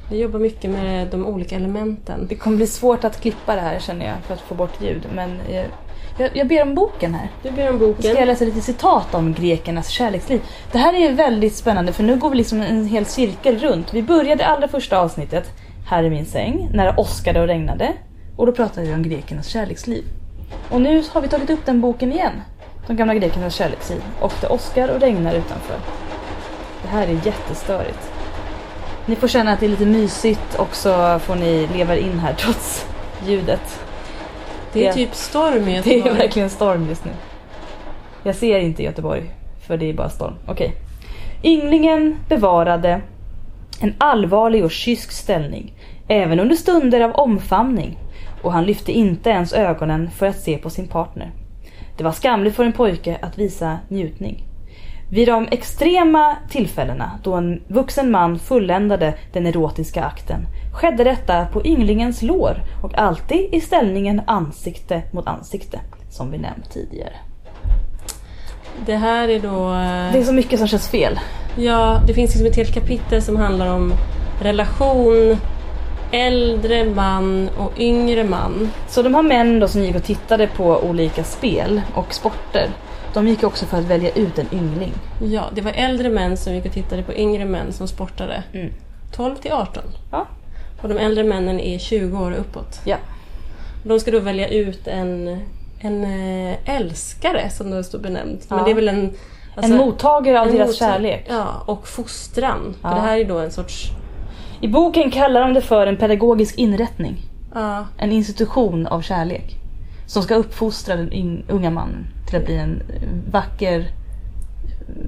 [0.10, 2.28] Vi jobbar mycket med de olika elementen.
[2.30, 5.08] Det kommer bli svårt att klippa det här känner jag för att få bort ljud.
[5.16, 5.66] Men eh,
[6.18, 7.30] jag, jag ber om boken här.
[7.44, 8.28] Du ber om Nu ska jag boken.
[8.28, 10.42] läsa lite citat om grekernas kärleksliv.
[10.72, 13.94] Det här är väldigt spännande för nu går vi liksom en hel cirkel runt.
[13.94, 15.50] Vi började allra första avsnittet,
[15.90, 17.94] Här är min säng, när det åskade och regnade.
[18.38, 20.04] Och då pratade vi om grekernas kärleksliv.
[20.70, 22.42] Och nu har vi tagit upp den boken igen.
[22.88, 24.02] De gamla grekernas kärleksliv.
[24.20, 25.76] Och det åskar och regnar utanför.
[26.82, 28.12] Det här är jättestörigt.
[29.06, 32.34] Ni får känna att det är lite mysigt och så får ni leva in här
[32.34, 32.86] trots
[33.28, 33.80] ljudet.
[34.74, 36.16] Det är typ storm i Det Göteborg.
[36.16, 37.12] är verkligen storm just nu.
[38.24, 39.32] Jag ser inte Göteborg,
[39.68, 40.34] för det är bara storm.
[40.48, 40.76] Okej.
[41.44, 43.02] Ynglingen bevarade
[43.82, 45.74] en allvarlig och kysk ställning,
[46.08, 47.98] även under stunder av omfamning.
[48.42, 51.32] Och han lyfte inte ens ögonen för att se på sin partner.
[51.98, 54.44] Det var skamligt för en pojke att visa njutning.
[55.14, 61.66] Vid de extrema tillfällena då en vuxen man fulländade den erotiska akten skedde detta på
[61.66, 67.14] ynglingens lår och alltid i ställningen ansikte mot ansikte, som vi nämnt tidigare.
[68.86, 69.70] Det här är då...
[69.74, 71.20] eh, Det är så mycket som känns fel.
[71.56, 73.94] Ja, det finns liksom ett helt kapitel som handlar om
[74.42, 75.38] relation,
[76.12, 78.70] äldre man och yngre man.
[78.88, 82.70] Så de här män då som gick och tittade på olika spel och sporter,
[83.14, 84.92] de gick också för att välja ut en yngling.
[85.22, 88.44] Ja, det var äldre män som gick och tittade på yngre män som sportade.
[88.54, 88.74] Mm.
[89.16, 89.84] 12 till 18.
[90.12, 90.28] Ja.
[90.82, 92.80] Och de äldre männen är 20 år och uppåt.
[92.86, 92.98] Ja.
[93.84, 95.40] De ska då välja ut en,
[95.80, 98.46] en eh, älskare som det står benämnt.
[98.50, 98.56] Ja.
[98.56, 99.14] Men det är väl en,
[99.56, 101.26] Alltså, en mottagare av en deras mottag- kärlek.
[101.30, 102.76] Ja, och fostran.
[102.82, 102.90] Ja.
[102.90, 103.90] För det här är då en sorts...
[104.62, 107.18] I boken kallar de det för en pedagogisk inrättning.
[107.54, 109.56] Ja, En institution av kärlek.
[110.08, 112.84] Som ska uppfostra den unga mannen till att bli en
[113.32, 113.86] vacker...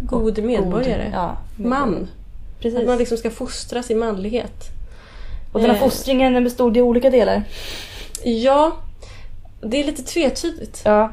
[0.03, 1.03] god medborgare.
[1.03, 2.07] God, ja, Man.
[2.59, 2.79] Precis.
[2.79, 4.69] Att man liksom ska fostras i manlighet.
[5.51, 5.83] Och den här Eh.
[5.83, 7.43] fostringen den bestod i olika delar.
[8.23, 8.71] Ja,
[9.61, 10.81] det är lite tvetydigt.
[10.85, 11.11] Ja.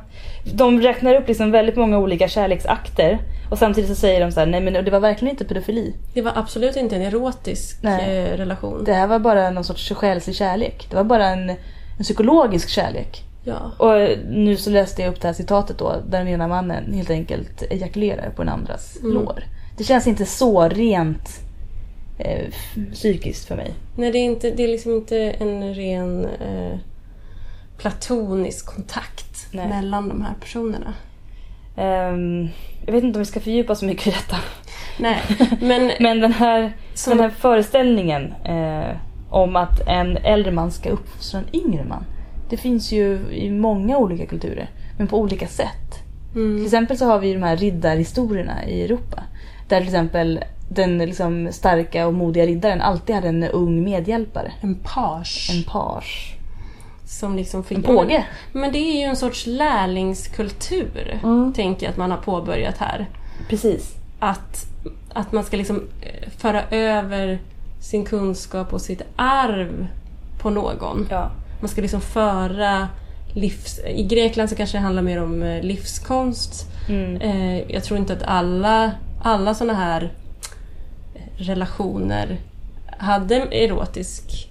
[0.55, 3.19] De räknar upp liksom väldigt många olika kärleksakter.
[3.51, 5.95] Och samtidigt så säger de så här, nej men det var verkligen inte pedofili.
[6.15, 8.19] Det var absolut inte en erotisk Nej.
[8.19, 8.85] eh, relation.
[8.85, 10.87] Det här var bara någon sorts själslig kärlek.
[10.91, 11.51] Det var bara en,
[11.99, 13.25] en psykologisk kärlek.
[13.45, 13.71] Ja.
[13.79, 17.11] Och nu så läste jag upp det här citatet då, där den ena mannen helt
[17.11, 19.15] enkelt ejakulerar på den andras Mm.
[19.15, 19.45] lår.
[19.77, 21.41] Det känns inte så rent
[22.19, 22.47] eh,
[22.93, 23.75] psykiskt för mig.
[23.97, 26.79] Nej, det är, inte, det är liksom inte en ren eh,
[27.79, 29.69] platonisk kontakt Nej.
[29.69, 30.95] mellan de här personerna.
[31.77, 32.49] Ehm,
[32.87, 34.37] jag vet inte om vi ska fördjupa så mycket i detta.
[34.99, 35.19] Nej,
[35.61, 38.97] men Men den här, Som- den här föreställningen eh,
[39.31, 42.05] om att en äldre man ska uppfostra en yngre man.
[42.53, 46.03] Det finns ju i många olika kulturer, men på olika sätt.
[46.33, 49.23] Till mm, exempel så har vi de här riddarhistorierna i Europa.
[49.69, 54.53] Där till exempel den liksom starka och modiga riddaren alltid hade en ung medhjälpare.
[54.61, 55.51] en page.
[55.53, 56.35] En page.
[57.07, 58.25] som liksom fick, En påge.
[58.53, 61.53] Men det är ju en sorts lärlingskultur, Mm.
[61.53, 63.07] tänker jag att man har påbörjat här.
[63.49, 63.95] Precis.
[64.19, 64.67] Att,
[65.13, 67.39] att man ska liksom eh, föra över
[67.81, 69.87] sin kunskap och sitt arv
[70.39, 71.07] på någon.
[71.11, 71.31] Ja.
[71.63, 72.89] Man ska liksom föra
[73.35, 73.79] livs...
[73.79, 76.67] I Grekland så kanske det handlar mer om eh, livskonst.
[76.89, 77.17] Mm.
[77.21, 80.13] Eh, Jag tror inte att alla, alla såna här
[81.37, 82.41] relationer
[82.99, 84.49] hade erotisk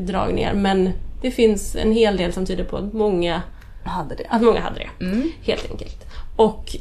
[0.00, 0.90] dragningar men
[1.22, 3.42] det finns en hel del som tyder på att många,
[3.84, 4.24] Hade det.
[4.30, 5.04] att många hade det.
[5.04, 5.30] Mm.
[5.42, 6.06] Helt enkelt.
[6.36, 6.76] Och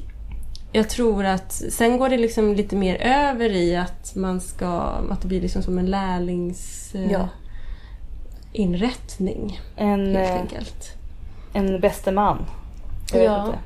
[0.72, 4.68] jag tror att sen går det liksom lite mer över i att man ska,
[5.12, 6.92] att det blir liksom som en lärlings...
[6.96, 7.28] eh, Ja.
[8.54, 10.90] Inrättning En, helt eh, enkelt.
[11.54, 12.46] en bäste man.
[13.14, 13.46] Ja.
[13.46, 13.58] inte.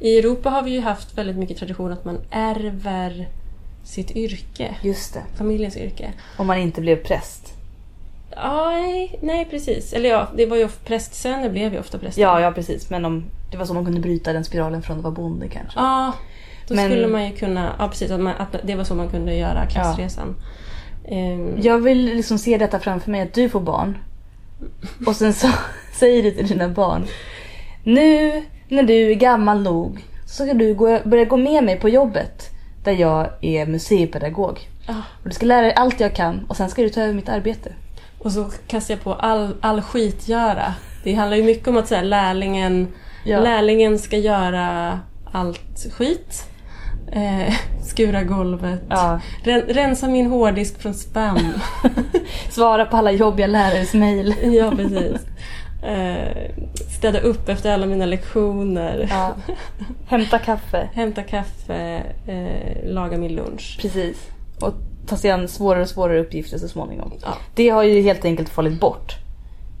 [0.00, 3.28] I Europa har vi ju haft väldigt mycket tradition att man ärver
[3.84, 5.22] sitt yrke, Just det.
[5.38, 6.12] familjens yrke.
[6.36, 7.52] Om man inte blev präst.
[8.36, 8.72] Ja,
[9.22, 9.92] nej, precis.
[9.92, 12.22] Eller ja, det var ju prästsöner blev ju ofta präster.
[12.22, 12.90] Ja, ja precis.
[12.90, 15.78] Men om, det var så man kunde bryta den spiralen från att vara bonde kanske.
[15.80, 16.12] Ja,
[16.68, 19.08] då Men- skulle man ju kunna, ja precis, att, man, att det var så man
[19.08, 20.36] kunde göra klassresan.
[21.08, 23.98] Ehm, Jag vill liksom se detta framför mig att du får barn.
[25.06, 25.48] Och sen så
[25.92, 27.04] säger du till dina barn.
[27.84, 31.88] Nu när du är gammal nog så ska du gå, börja gå med mig på
[31.88, 32.50] jobbet.
[32.84, 34.58] Där jag är museipedagog.
[34.86, 34.94] ja.
[35.22, 37.28] Och du ska lära dig allt jag kan och sen ska du ta över mitt
[37.28, 37.72] arbete.
[38.18, 40.74] Och så kastar jag på all, all skitgöra.
[41.04, 42.88] Det handlar ju mycket om att säga lärlingen,
[43.24, 43.40] Ja.
[43.40, 45.00] lärlingen ska göra
[45.32, 46.44] allt skit.
[47.12, 48.80] Eh, skura golvet.
[48.88, 49.20] Ja.
[49.44, 51.38] Ren, rensa min hårddisk från spam.
[52.50, 54.34] Svara på alla jobbiga lärares mejl.
[54.42, 55.26] ja, precis.
[55.82, 56.50] Eh,
[56.98, 59.06] städa upp efter alla mina lektioner.
[59.10, 59.34] Ja.
[60.06, 60.88] Hämta kaffe.
[60.94, 63.78] Hämta kaffe, eh, laga min lunch.
[63.80, 64.28] Precis.
[64.60, 64.74] Och
[65.06, 67.12] ta sig an svårare och svårare uppgifter så småningom.
[67.22, 67.36] Ja.
[67.54, 69.14] Det har ju helt enkelt fallit bort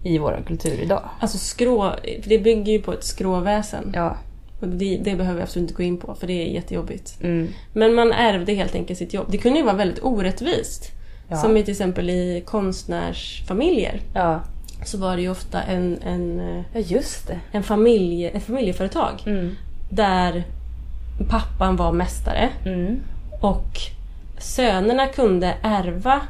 [0.04, 1.02] i vår kultur idag.
[1.20, 3.92] Alltså skrå, det bygger ju på ett skråväsen.
[3.94, 4.16] Ja.
[4.60, 7.18] Och det, det behöver vi absolut inte gå in på för det är jättejobbigt.
[7.22, 7.48] Mm.
[7.72, 9.26] Men man ärvde helt enkelt sitt jobb.
[9.30, 10.90] Det kunde ju vara väldigt orättvist.
[11.28, 11.36] Ja.
[11.36, 14.00] Som till exempel i konstnärsfamiljer.
[14.14, 14.40] Ja.
[14.84, 16.40] Så var det ju ofta en, en,
[16.74, 17.40] Ja, just det.
[17.52, 19.22] en familj, ett familjeföretag.
[19.26, 19.56] Mm.
[19.90, 20.44] Där
[21.28, 22.48] pappan var mästare.
[22.64, 23.00] Mm.
[23.40, 23.78] Och
[24.38, 26.20] sönerna kunde ärva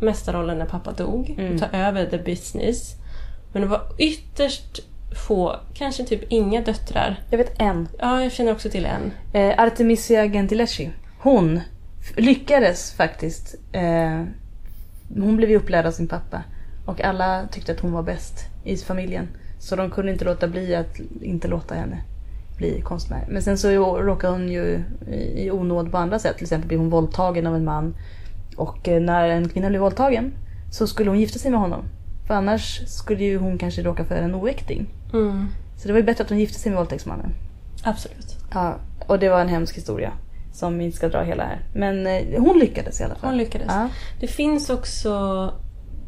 [0.00, 1.54] mästarrollen när pappa dog Mm.
[1.54, 2.94] och ta över the business.
[3.52, 4.80] Men det var ytterst
[5.12, 7.22] få, kanske typ inga döttrar.
[7.30, 7.88] Jag vet en.
[7.98, 9.12] Ja, jag känner också till en.
[9.32, 10.90] Eh, Artemisia Gentileschi.
[11.18, 11.60] Hon
[12.16, 13.54] lyckades faktiskt.
[13.72, 14.24] Eh,
[15.14, 16.42] hon blev ju upplärd av sin pappa.
[16.86, 19.28] Och alla tyckte att hon var bäst i familjen.
[19.58, 22.04] Så de kunde inte låta bli att inte låta henne
[22.56, 23.26] bli konstnär.
[23.28, 23.68] Men sen så
[23.98, 26.36] råkade hon ju i i onåd på andra sätt.
[26.36, 27.94] Till exempel blev hon våldtagen av en man.
[28.56, 30.32] Och eh, när en kvinna blev våldtagen
[30.70, 31.84] så skulle hon gifta sig med honom.
[32.26, 34.86] För annars skulle ju hon kanske råka för en oäkting.
[35.12, 35.48] Mm.
[35.76, 37.34] Så det var ju bättre att hon gifte sig med våldtäktsmannen.
[37.82, 38.36] Absolut.
[38.52, 40.12] Ja, och det var en hemsk historia.
[40.52, 41.60] Som vi inte ska dra hela här.
[41.74, 43.30] Men eh, hon lyckades i alla fall.
[43.30, 43.66] Hon lyckades.
[43.68, 43.88] Ja.
[44.20, 45.54] Det finns också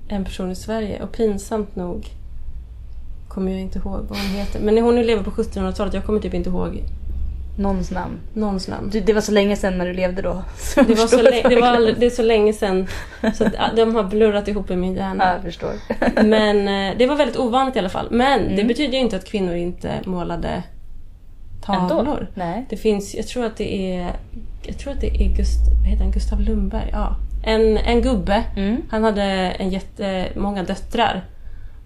[0.08, 2.10] en person i Sverige och pinsamt nog
[3.28, 4.60] kommer jag inte ihåg vad hon heter.
[4.60, 5.94] Men hon lever på 1700-talet.
[5.94, 6.82] Jag kommer typ inte ihåg
[7.56, 8.20] Någons namn.
[8.34, 8.90] någons namn.
[8.90, 10.42] Du, det var så länge sedan när du levde då.
[10.74, 12.86] Det var, så länge, det, var aldrig, det är så länge sedan
[13.34, 13.44] så
[13.76, 15.32] de har blurrat ihop i min hjärna.
[15.34, 15.72] jag förstår.
[16.24, 18.06] Men eh, det var väldigt ovanligt i alla fall.
[18.10, 18.66] Men det Mm.
[18.68, 20.62] betyder ju inte att kvinnor inte målade
[21.64, 22.26] tavlor.
[22.34, 22.66] Nej.
[22.70, 24.12] Det finns, jag tror att det är,
[24.62, 26.88] jag tror att det är Gust, heter han, Gustav Lundberg.
[26.92, 27.16] Ja.
[27.44, 28.44] En, en gubbe.
[28.56, 28.76] Mm.
[28.90, 31.24] Han hade en jättemånga döttrar.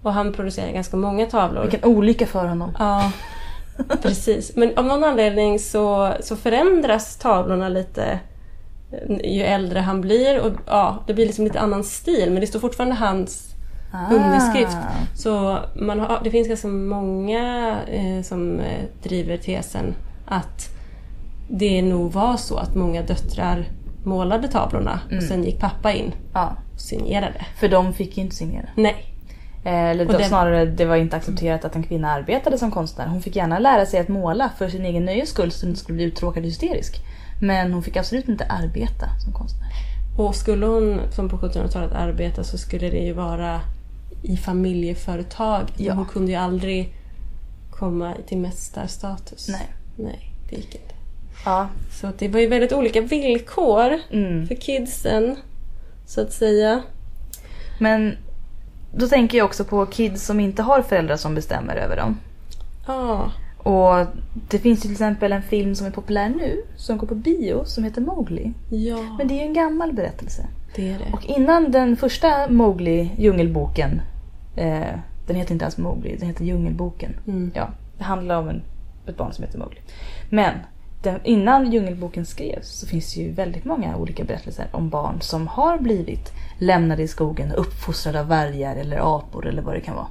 [0.03, 1.61] Och han producerade ganska många tavlor.
[1.61, 2.75] Vilken olycka för honom.
[2.79, 3.11] Ja,
[4.01, 4.55] precis.
[4.55, 8.19] Men av någon anledning så, så förändras tavlorna lite
[8.91, 10.39] eh, ju äldre han blir.
[10.39, 13.43] Och ja, Det blir liksom lite annan stil men det står fortfarande hans
[13.93, 14.13] Ah.
[14.15, 14.77] underskrift.
[15.15, 20.69] Så man har, det finns ganska många eh, som eh, driver tesen att
[21.49, 23.65] det nog var så att många döttrar
[24.03, 27.45] målade tavlorna och sen gick pappa in Ja, och signerade.
[27.59, 28.69] för de fick ju inte signera.
[28.75, 29.13] Nej.
[29.67, 32.71] Eh, Eller Och då, det- snarare, det var inte accepterat att en kvinna arbetade som
[32.71, 33.07] konstnär.
[33.07, 35.79] Hon fick gärna lära sig att måla för sin egen nöjes skull så hon inte
[35.81, 36.95] skulle bli uttråkad och hysterisk.
[37.41, 39.67] Men hon fick absolut inte arbeta som konstnär.
[40.17, 43.61] Och skulle hon, som på 1700-talet, arbeta så skulle det ju vara
[44.23, 45.63] i familjeföretag.
[45.77, 45.93] Ja.
[45.93, 46.93] Hon kunde ju aldrig
[47.71, 49.47] komma till mästarstatus.
[49.49, 49.67] Nej.
[49.95, 50.95] Nej, det gick inte.
[51.45, 51.67] Ja.
[52.01, 54.47] Så det var ju väldigt olika villkor Mm.
[54.47, 55.35] för kidsen,
[56.05, 56.81] så att säga.
[57.79, 58.17] Men
[58.91, 62.17] då tänker jag också på kids som inte har föräldrar som bestämmer över dem.
[62.87, 64.05] Ja, Och
[64.49, 67.83] det finns till exempel en film som är populär nu, som går på bio, som
[67.83, 68.53] heter Mowgli.
[68.69, 70.47] ja Men det är ju en gammal berättelse.
[70.75, 71.13] det är det.
[71.13, 74.01] Och innan den första Mowgli, Djungelboken,
[74.55, 77.15] eh, den heter inte alls Mowgli, den heter Djungelboken.
[77.27, 77.51] Mm.
[77.55, 78.61] Ja, det handlar om en,
[79.07, 79.79] ett barn som heter Mowgli.
[80.29, 80.53] Men
[81.03, 85.47] den, innan Djungelboken skrevs så finns det ju väldigt många olika berättelser om barn som
[85.47, 89.95] har blivit lämnade i skogen och uppfostrade av vargar eller apor eller vad det kan
[89.95, 90.07] vara.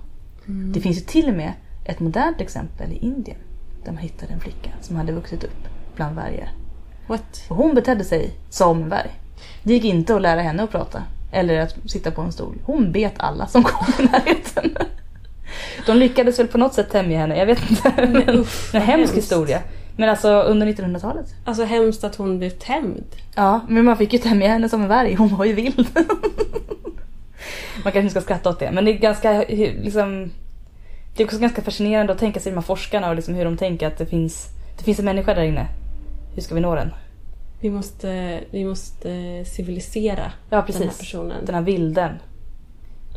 [0.49, 0.73] Mm.
[0.73, 1.53] Det finns ju till och med
[1.85, 3.39] ett modernt exempel i Indien
[3.85, 6.53] där man hittade en flicka som hade vuxit upp bland vargar.
[7.07, 7.45] What?
[7.49, 9.11] Och hon betedde sig som en varg.
[9.63, 11.03] Det gick inte att lära henne att prata.
[11.33, 12.59] Eller att sitta på en stol.
[12.65, 14.77] Hon bet alla som kom i närheten.
[15.87, 17.39] De lyckades väl på något sätt tämja henne.
[17.39, 17.93] Jag vet inte.
[17.97, 19.63] Men, usch, en hemsk historia.
[19.97, 21.35] Men alltså under 1900-talet.
[21.45, 23.05] Alltså hemskt att hon blev tämjd.
[23.35, 25.15] Ja, men man fick ju tämja henne som en varg.
[25.15, 25.87] Hon var ju vild.
[27.85, 28.71] Man kanske inte ska skratta åt det.
[28.73, 30.31] Men det är ganska liksom...
[31.17, 33.57] Det är också ganska fascinerande att tänka sig de här forskarna och liksom hur de
[33.57, 35.67] tänker att det finns, det finns en människa där inne.
[36.35, 36.91] Hur ska vi nå den?
[37.61, 40.99] Vi måste, vi måste civilisera Ja, den här precis.
[40.99, 41.45] personen.
[41.45, 42.11] Den här vilden.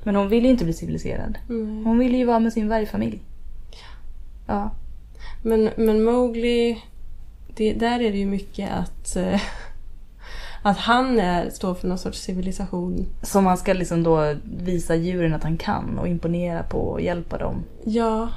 [0.04, 1.38] Men hon vill ju inte bli civiliserad.
[1.50, 1.86] Mm.
[1.86, 3.20] Hon vill ju vara med sin vargfamilj.
[4.48, 4.72] Ja.
[5.42, 6.84] Men, men Mowgli,
[7.56, 9.42] det, där är det ju mycket att, eh,
[10.62, 13.06] att han är, står för någon sorts civilisation.
[13.22, 17.38] Som man ska liksom då visa djuren att han kan och imponera på och hjälpa
[17.38, 17.64] dem.
[17.86, 18.30] Ja,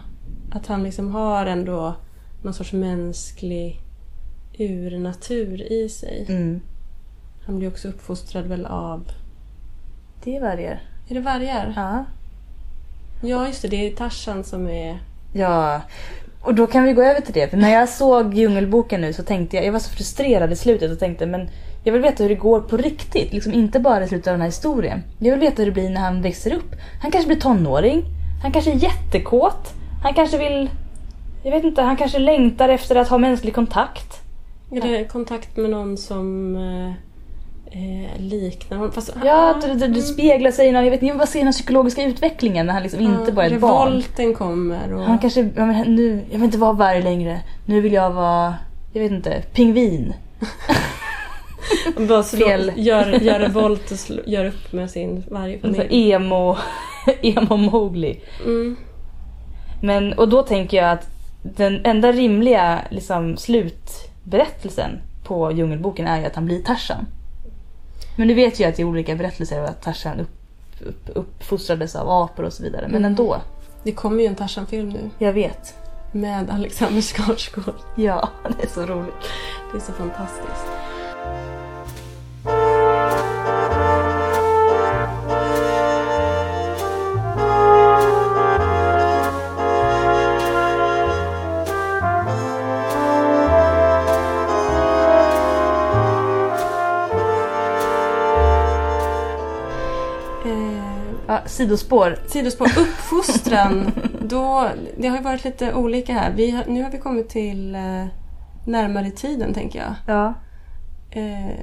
[0.52, 1.94] att han liksom har ändå
[2.42, 3.80] någon sorts mänsklig
[4.58, 6.26] urnatur i sig.
[6.28, 6.60] Mm.
[7.46, 9.10] Han blir också uppfostrad väl av...
[10.24, 10.82] Det är vargar.
[11.08, 11.72] Är det vargar?
[11.76, 12.04] Ja.
[13.28, 13.68] Ja, just det.
[13.68, 14.98] Det är Tarzan som är...
[15.32, 15.80] Ja.
[16.42, 17.48] Och då kan vi gå över till det.
[17.48, 20.90] För när jag såg Djungelboken nu så tänkte jag, jag var så frustrerad i slutet
[20.90, 21.48] och tänkte men
[21.84, 23.32] jag vill veta hur det går på riktigt.
[23.32, 25.02] Liksom inte bara i slutet av den här historien.
[25.18, 26.74] Jag vill veta hur det blir när han växer upp.
[27.02, 28.04] Han kanske blir tonåring.
[28.42, 29.72] Han kanske är jättekåt.
[30.02, 30.70] Han kanske vill...
[31.42, 34.20] Jag vet inte, han kanske längtar efter att ha mänsklig kontakt.
[34.72, 36.92] Eller kontakt med någon som eh,
[37.72, 38.90] eh, liknar.
[38.90, 41.52] Fast, Ja, det, det, det speglar sig i någon, jag vet inte, vad ser den
[41.52, 43.88] psykologiska utvecklingen när han liksom inte bara är ett barn.
[43.88, 45.04] Revolten kommer och...
[45.04, 47.40] Han kanske, ja, men nu, jag vill inte vara varg längre.
[47.66, 48.54] Nu vill jag vara,
[48.92, 50.14] jag vet inte, pingvin.
[52.08, 52.72] bara slå, fel.
[52.76, 56.12] gör, gör revolt och slå, gör upp med sin Alltså vargfamilj.
[56.12, 56.56] emo,
[57.22, 58.20] emo Mowgli.
[58.44, 58.76] Mm.
[59.82, 61.08] Men, och då tänker jag att
[61.42, 64.90] den enda rimliga liksom, slutberättelsen
[65.24, 67.06] på Djungelboken är ju att han blir Tarzan.
[68.16, 70.28] Men du vet ju att det är olika berättelser och att Tarzan upp,
[70.80, 72.82] upp, uppfostrades av apor och så vidare.
[72.82, 73.04] Men Mm.
[73.04, 73.40] ändå,
[73.84, 75.74] Det kommer ju en Tarzan-film nu jag vet.
[76.12, 77.74] med Alexander Skarsgård.
[77.96, 79.14] Ja, det är så roligt.
[79.72, 80.66] Det är så fantastiskt.
[101.26, 102.16] Ja, sidospår.
[102.26, 102.66] Sidospår.
[102.78, 103.90] Uppfostran.
[104.22, 106.32] Då, det har ju varit lite olika här.
[106.36, 108.04] Vi har, nu har vi kommit till eh,
[108.66, 109.94] närmare tiden, tänker jag.
[110.06, 110.34] Ja.
[111.10, 111.56] Eh,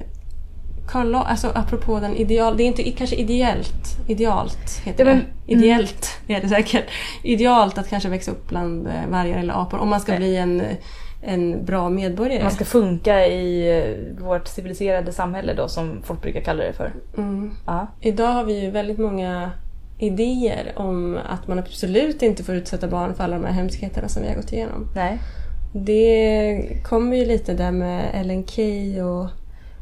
[0.87, 2.57] Karl La- alltså apropå den ideal...
[2.57, 3.97] Det är inte kanske ideellt.
[4.07, 5.53] Idealt heter Ja, men- det.
[5.53, 6.85] Ideellt är det säkert.
[7.23, 10.19] Idealt att kanske växa upp bland eh, vargar eller apor om man ska Nej.
[10.19, 10.61] bli en,
[11.21, 12.43] en bra medborgare.
[12.43, 16.93] Man ska funka i eh, vårt civiliserade samhälle då som folk brukar kalla det för.
[17.17, 17.51] mm.
[17.65, 17.88] Ja.
[18.01, 19.51] Idag har vi ju väldigt många
[19.99, 24.21] idéer om att man absolut inte får utsätta barn för alla de här hemskheterna som
[24.21, 24.88] vi har gått igenom.
[24.95, 25.19] Nej.
[25.73, 29.27] Det kommer ju lite där med Ellen Key och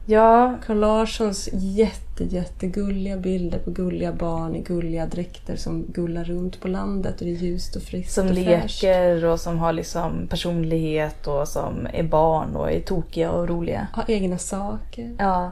[0.10, 6.62] Ja, Carl Larssons jätte, jättegulliga bilder på gulliga barn i gulliga dräkter som gullar runt
[6.62, 10.28] på landet och det är ljust och friskt som och leker och som har liksom
[10.28, 13.88] personlighet och som är barn och är tokiga och roliga.
[13.93, 15.15] Har egna saker.
[15.20, 15.52] Ja.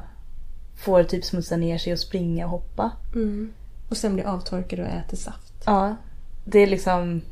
[0.77, 2.91] Får typ smutsa ner sig och springa och hoppa.
[3.15, 3.53] Mm.
[3.89, 5.53] Och sen blir avtorkade och äter saft.
[5.65, 5.95] Ja.
[6.45, 7.21] Det är liksom...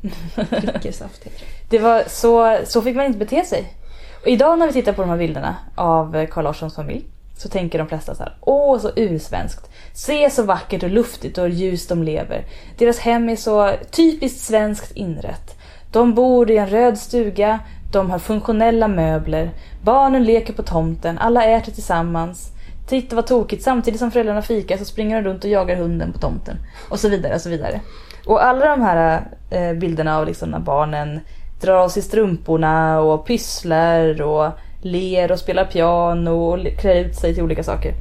[0.50, 1.76] Dricker saft heter det.
[1.76, 3.74] Det var så, så fick man inte bete sig.
[4.22, 7.04] Och idag när vi tittar på de här bilderna av Carl Larssons familj
[7.36, 9.70] så tänker de flesta så här, åh så ursvenskt.
[9.92, 12.44] Se så vackert och luftigt och ljust de lever.
[12.78, 15.58] Deras hem är så typiskt svenskt inrett.
[15.92, 17.60] De bor i en röd stuga,
[17.92, 19.50] de har funktionella möbler,
[19.82, 22.50] barnen leker på tomten, alla äter tillsammans.
[22.88, 26.18] Titta vad tokigt, samtidigt som föräldrarna fikar så springer de runt och jagar hunden på
[26.18, 26.56] tomten.
[26.88, 27.80] Och så vidare och så vidare.
[28.26, 31.20] Och alla de här eh, bilderna av liksom när barnen
[31.60, 34.52] drar av sig strumporna och pysslar och
[34.84, 37.94] ler och spelar piano och klär ut sig till olika saker.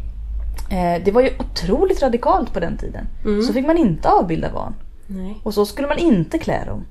[0.72, 3.08] Eh, det var ju otroligt radikalt på den tiden.
[3.48, 4.74] Så fick man inte avbilda barn.
[5.08, 5.38] Nej.
[5.44, 6.86] Och så skulle man inte klä dem.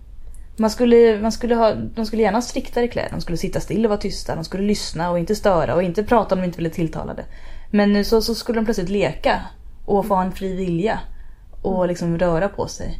[0.57, 3.11] Man skulle, man skulle ha, de skulle gärna ha striktare kläder.
[3.11, 4.35] De skulle sitta still och vara tysta.
[4.35, 7.25] De skulle lyssna och inte störa och inte prata om de inte ville tilltala det.
[7.71, 9.41] Men nu så, så skulle de plötsligt leka
[9.85, 11.01] och få ha en fri vilja.
[11.63, 12.99] Och liksom röra på sig.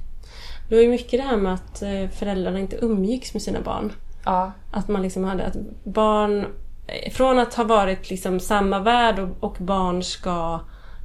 [0.69, 3.93] Det var ju mycket det här med att eh, föräldrarna inte umgicks med sina barn.
[4.25, 4.53] Ja.
[4.71, 6.47] Att man liksom hade att barn...
[7.07, 10.61] eh, Från att ha varit liksom samma värld och, och barn ska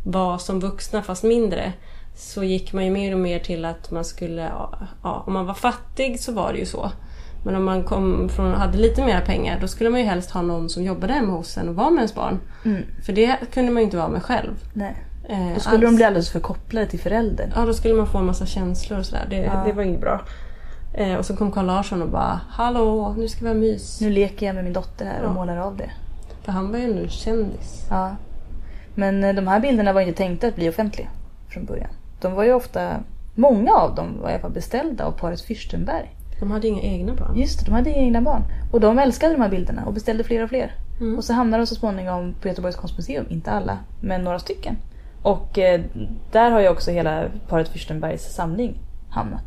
[0.06, 1.74] vara som vuxna fast mindre.
[2.16, 4.52] Så gick man ju mer och mer till att man skulle...
[5.04, 6.92] Ja, om man var fattig så var det ju så.
[7.46, 10.42] Men om man kom från, hade lite mer pengar då skulle man ju helst ha
[10.42, 12.40] någon som jobbade hemma hos en och var med ens barn.
[12.66, 12.84] Mm.
[13.06, 14.52] För det kunde man ju inte vara med själv.
[14.74, 14.96] Nej.
[15.30, 15.96] Eh, Då skulle de alls.
[15.96, 17.52] bli alldeles för kopplade till föräldern.
[17.56, 19.28] Ja, då skulle man få en massa känslor och sådär.
[19.30, 19.64] Det, Ja.
[19.66, 20.22] det var inget bra.
[20.98, 24.02] Eh, och så kom Carl Larsson och bara Hallå, nu ska vi ha mys.
[24.02, 25.34] Nu leker jag med min dotter här och Ja.
[25.34, 25.92] målar av det.
[26.44, 27.88] För han var ju ändå en kändis.
[27.90, 28.16] Ja.
[28.96, 31.08] Men eh, de här bilderna var inte tänkta att bli offentliga
[31.50, 31.90] från början.
[32.22, 32.92] De var ju ofta,
[33.36, 36.06] många av dem var i alla fall beställda av paret Fürstenberg.
[36.40, 37.38] De hade inga egna barn.
[37.40, 38.42] Just det, de hade inga egna barn.
[38.72, 40.76] Och de älskade de här bilderna och beställde fler och fler.
[41.00, 41.18] Mm.
[41.18, 44.78] Och så hamnade de så småningom på Göteborgs konstmuseum, inte alla, men några stycken.
[45.24, 45.82] Och eh,
[46.32, 48.78] där har ju också hela paret Fürstenbergs samling
[49.10, 49.44] hamnat.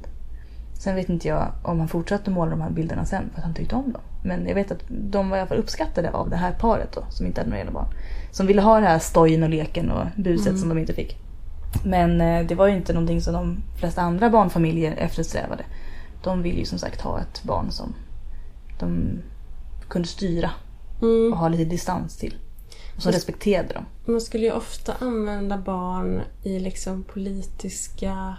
[0.80, 3.54] Sen vet inte jag om han fortsatte måla de här bilderna sen för att han
[3.54, 4.02] tyckte om dem.
[4.24, 7.04] Men jag vet att de var i alla fall uppskattade av det här paret då,
[7.10, 7.86] som inte hade några egna barn.
[8.30, 11.16] Som ville ha det här stojen och leken och buset som de inte fick.
[11.84, 15.64] Men eh, det var ju inte någonting som de flesta andra barnfamiljer eftersträvade.
[16.24, 17.94] De ville ju som sagt ha ett barn som
[18.78, 19.18] de
[19.88, 20.50] kunde styra
[21.02, 21.32] Mm.
[21.32, 22.34] och ha lite distans till.
[22.96, 23.84] Och som respekterade dem.
[24.04, 28.36] Man skulle ju ofta använda barn i liksom politiska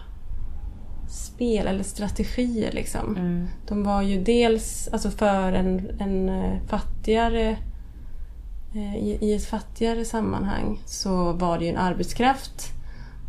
[1.11, 2.71] spel eller strategier.
[2.71, 3.15] Liksom.
[3.17, 3.47] Mm.
[3.67, 7.57] De var ju dels alltså för en, en eh, fattigare
[8.75, 12.67] eh, i, I ett fattigare sammanhang så var det ju en arbetskraft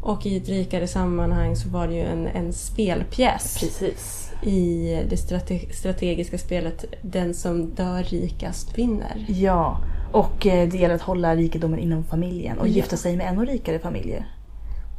[0.03, 3.59] och i ett rikare sammanhang så var det ju en, en spelpjäs.
[3.61, 4.33] Precis.
[4.43, 9.25] I det strate, strategiska spelet Den som dör rikast vinner.
[9.29, 9.79] Ja,
[10.13, 12.73] och eh, det gäller att hålla rikedomen inom familjen och Ja.
[12.73, 14.27] gifta sig med ännu rikare familjer.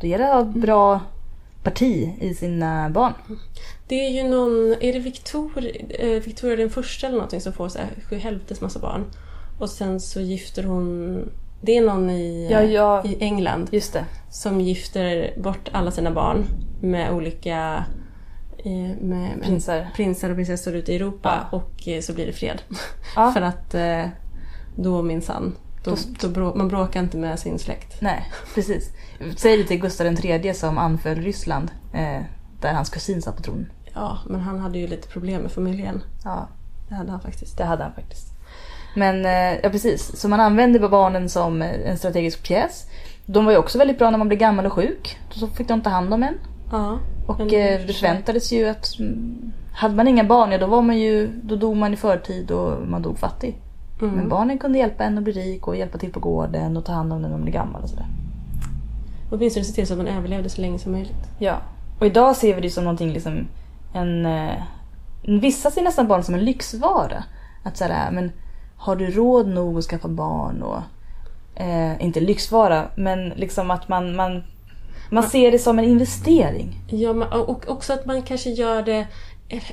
[0.01, 0.99] Då gäller det att ha ett bra
[1.63, 3.13] parti i sina barn.
[3.87, 7.69] Det är ju någon, är det Victoria, eh, Victoria den första eller någonting som får
[7.69, 9.05] så här sju helvetes massa barn.
[9.59, 11.29] Och sen så gifter hon,
[11.61, 13.05] det är någon i, Ja, ja.
[13.05, 14.05] i England Just det.
[14.31, 16.45] som gifter bort alla sina barn
[16.81, 17.85] med olika
[18.57, 18.71] eh,
[19.01, 19.87] med, med Prinsar.
[19.95, 21.57] prinsar och prinsessor ute i Europa Ja.
[21.57, 22.61] och eh, så blir det fred.
[23.15, 23.31] Ja.
[23.33, 24.05] För att eh,
[24.75, 28.01] då minsann, då, Då- brå, man bråkar inte med sin släkt.
[28.01, 28.91] Nej, precis.
[29.37, 31.71] Säg det till Gustav III som anföll Ryssland.
[31.93, 32.21] Eh,
[32.61, 33.71] där hans kusin satt på tronen.
[33.93, 36.03] Ja, men han hade ju lite problem med familjen.
[36.23, 36.47] Ja,
[36.89, 37.57] Det hade han faktiskt.
[37.57, 38.27] det hade han faktiskt.
[38.95, 40.19] Men eh, ja, precis.
[40.19, 42.85] Så man använde barnen som eh, en strategisk pjäs.
[43.25, 45.17] De var ju också väldigt bra när man blev gammal och sjuk.
[45.31, 46.37] Så fick de ta hand om en.
[46.71, 46.99] Ja.
[47.27, 50.97] Och eh, det förväntades ju att mm, hade man inga barn, ja då var man
[50.99, 53.61] ju, då dog man i förtid och man dog fattig.
[54.03, 54.15] Mm.
[54.15, 56.91] Men barnen kunde hjälpa en att bli rik och hjälpa till på gården och ta
[56.91, 58.05] hand om den när man blir gammal och sådär.
[59.31, 61.27] Åtminstone se till så att man överlevde så länge som möjligt.
[61.39, 61.57] Ja.
[61.99, 63.47] Och idag ser vi det som någonting liksom,
[63.93, 64.53] en, eh,
[65.23, 67.23] vissa ser nästan barn som en lyxvara.
[67.63, 68.31] Att såhär, men
[68.77, 70.81] har du råd nog att skaffa barn och,
[71.61, 74.43] eh, inte lyxvara, men liksom att man, man,
[75.09, 76.79] man ser det som en investering.
[76.87, 79.07] Ja, men- och också att man kanske gör det...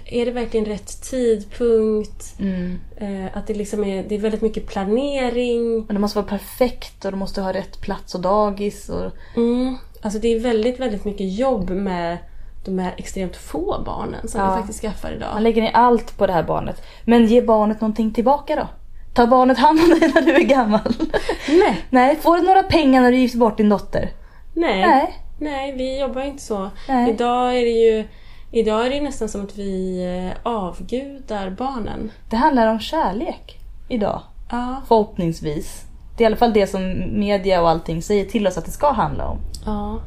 [0.05, 2.35] Är det verkligen rätt tidpunkt?
[2.41, 2.79] Mm.
[2.97, 5.77] Eh, att det liksom är, det är väldigt mycket planering.
[5.87, 9.77] Men det måste vara perfekt och du måste ha rätt plats och dagis och Mm.
[10.03, 12.19] Alltså det är väldigt, väldigt mycket jobb med
[12.65, 14.51] de här extremt få barnen som Ja.
[14.55, 15.29] vi faktiskt skaffar idag.
[15.35, 16.83] Man lägger ner allt på det här barnet.
[17.05, 18.69] Men ge barnet någonting tillbaka då.
[19.15, 20.81] Ta barnet hand om dig när du är gammal.
[21.49, 24.11] Nej, Nej, får du några pengar när du gifter bort din dotter?
[24.55, 25.15] nej, Nej.
[25.39, 26.71] nej, vi jobbar inte så.
[26.89, 27.11] Nej.
[27.11, 28.05] Idag är det ju
[28.53, 32.11] Idag är det nästan som att vi eh, avgudar barnen.
[32.31, 34.23] Det handlar om kärlek idag.
[34.51, 35.85] Ja, Förhoppningsvis.
[36.17, 36.81] Det är i alla fall det som
[37.21, 39.39] media och allting säger till oss att det ska handla om.
[39.67, 40.01] ja.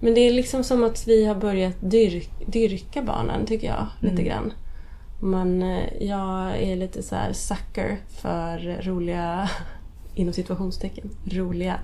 [0.00, 3.86] Men det är liksom som att vi har börjat dyrk, dyrka barnen, tycker jag.
[4.00, 4.24] Lite Mm.
[4.24, 4.52] grann.
[5.20, 9.48] Man, eh, jag är lite så här sucker för roliga,
[10.14, 11.78] inom situationstecken, roliga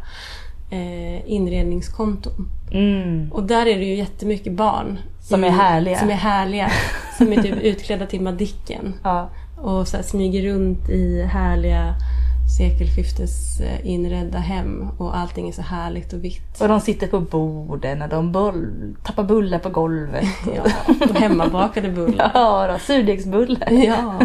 [0.70, 2.48] eh, inredningskonton.
[2.72, 3.32] Mm.
[3.32, 4.98] Och där är det ju jättemycket barn.
[5.30, 5.98] Som är härliga.
[5.98, 6.70] Som är härliga.
[7.18, 8.94] Som är typ utklädda till Madicken.
[9.02, 9.30] Ja.
[9.56, 11.94] Och så här smyger runt i härliga
[12.58, 14.88] sekelskiftes eh, inredda hem.
[14.98, 16.60] Och allting är så härligt och vitt.
[16.60, 20.24] Och de sitter på borden och de bull, tappar bullar på golvet.
[20.56, 22.30] Ja, och hemmabakade bullar.
[22.34, 23.70] Ja, då, surdegsbullar.
[23.70, 24.20] Ja,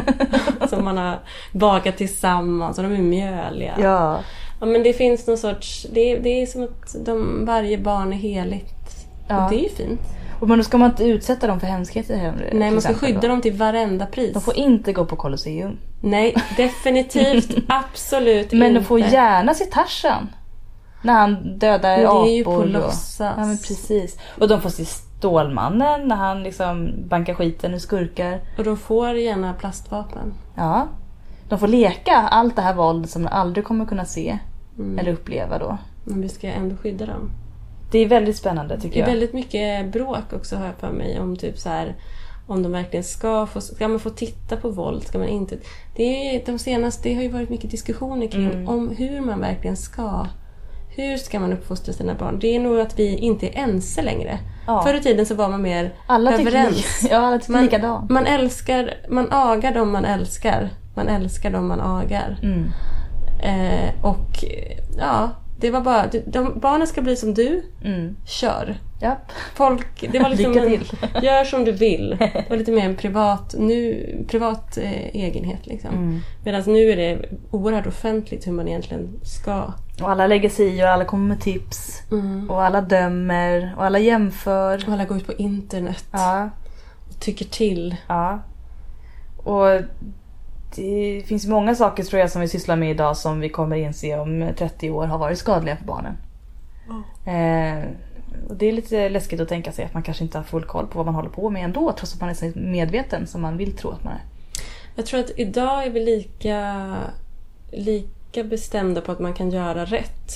[0.70, 1.20] som man har
[1.52, 3.74] bakat tillsammans och de är mjöliga.
[3.80, 4.20] Ja.
[4.60, 5.86] Ja, men det finns någon sorts...
[5.94, 9.08] Det är, det är som att de, varje barn är heligt.
[9.28, 9.44] Ja.
[9.44, 10.02] Och det är ju fint.
[10.40, 12.50] Och men då ska man inte utsätta dem för hemskheter heller.
[12.54, 13.28] Nej, man ska skydda då.
[13.28, 14.34] dem till varenda pris.
[14.34, 15.78] De får inte gå på Colosseum.
[16.02, 18.80] Nej, definitivt absolut Men inte.
[18.80, 20.30] de får gärna se Tarzan.
[21.02, 22.26] När han dödar Men apor.
[22.26, 23.16] det är ju på och- låtsas.
[23.20, 24.18] Ja men precis.
[24.40, 28.40] Och de får se Stålmannen när han liksom bankar skiten ur skurkar.
[28.58, 30.34] Och de får gärna plastvapen.
[30.56, 30.88] Ja.
[31.50, 34.38] De får leka allt det här våld som de aldrig kommer kunna se.
[34.78, 35.00] Mm.
[35.00, 35.78] Eller uppleva då.
[36.04, 37.30] Men vi ska ändå skydda dem.
[37.96, 39.08] Det är väldigt spännande Det tycker är jag.
[39.08, 41.96] väldigt mycket bråk också har jag för mig om typ så här
[42.48, 45.58] om de verkligen ska få, ska man få titta på våld, ska man inte?
[45.96, 48.68] Det, är, de senaste, det har ju varit mycket diskussioner kring Mm.
[48.70, 50.28] om hur man verkligen ska.
[50.96, 52.40] Hur ska man uppfostra sina barn?
[52.40, 54.40] Det är nog att vi inte är ense längre.
[54.68, 54.82] Ja.
[54.84, 57.08] Förr i tiden så var man mer Alla överens.
[57.12, 58.10] ja, alla tycker Man, likadant.
[58.10, 60.70] man älskar, man agar dem man älskar.
[60.96, 62.40] Man älskar dem man agar.
[62.44, 62.66] Mm.
[63.44, 64.44] Eh, och
[65.00, 65.30] ja,
[65.60, 68.16] det var bara, de, de, barnen ska bli som du, Mm.
[68.26, 68.76] kör.
[69.02, 69.32] Japp.
[69.56, 70.88] Folk, det var liksom Lycka en, till.
[71.24, 72.10] gör som du vill.
[72.20, 75.90] Det var lite mer en privat, nu, privat eh, egenhet liksom.
[75.96, 76.20] Mm.
[76.44, 79.74] Medan nu är det oerhört offentligt hur man egentligen ska.
[80.02, 82.02] Och alla lägger sig i och alla kommer med tips.
[82.50, 84.84] Och alla dömer och alla jämför.
[84.88, 86.50] Och alla går ut på internet Ja.
[87.10, 87.96] och tycker till.
[88.08, 88.40] Ja.
[89.38, 89.82] Och
[90.76, 94.20] det finns många saker tror jag som vi sysslar med idag som vi kommer inse
[94.20, 96.18] om 30 år har varit skadliga för barnen.
[97.26, 97.90] Eh,
[98.50, 100.88] och det är lite läskigt att tänka sig att man kanske inte har full koll
[100.88, 103.58] på vad man håller på med ändå trots att man är så medveten som man
[103.58, 104.22] vill tro att man är.
[104.96, 106.96] Jag tror att idag är vi lika,
[107.72, 110.32] lika bestämda på att man kan göra rätt.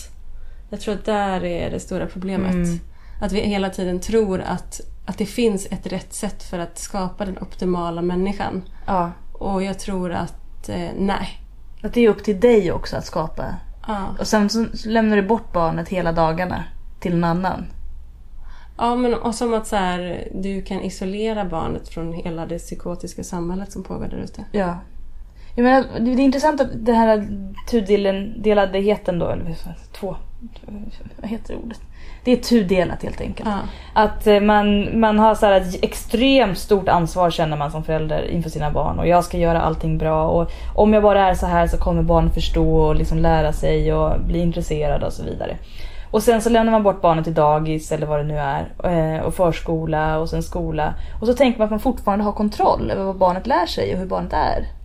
[0.70, 2.54] Jag tror att där är det stora problemet.
[2.54, 2.80] Mm.
[3.22, 7.26] Att vi hela tiden tror att, att det finns ett rätt sätt för att skapa
[7.26, 8.64] den optimala människan.
[8.86, 9.12] Ja.
[9.40, 11.42] Och jag tror att eh, nej.
[11.84, 13.56] Att det är upp till dig också att skapa.
[13.88, 14.16] Ja.
[14.20, 16.64] Och sen så lämnar du bort barnet hela dagarna
[17.00, 17.66] till en annan.
[18.78, 23.24] ja, men och som att så här, du kan isolera barnet från hela det psykotiska
[23.24, 24.46] samhället som pågår där ute.
[24.52, 24.80] Ja.
[25.56, 27.28] Jag menar, det är intressant att det här
[27.70, 29.56] tudelen, deladigheten då, eller
[29.92, 30.16] två,
[31.22, 31.82] vad heter ordet?
[32.24, 33.50] Det är tudelat helt enkelt.
[33.50, 33.60] Ja.
[33.94, 38.32] Att eh, man, man har så här ett extremt stort ansvar känner man som förälder
[38.32, 41.46] inför sina barn och jag ska göra allting bra och om jag bara är så
[41.46, 45.58] här så kommer barnen förstå och liksom lära sig och bli intresserade och så vidare.
[46.12, 49.22] Och sen så lämnar man bort barnet till dagis eller vad det nu är eh,
[49.22, 50.94] och förskola och sen skola.
[51.22, 54.00] Och så tänker man att man fortfarande har kontroll över vad barnet lär sig och
[54.00, 54.79] hur barnet är.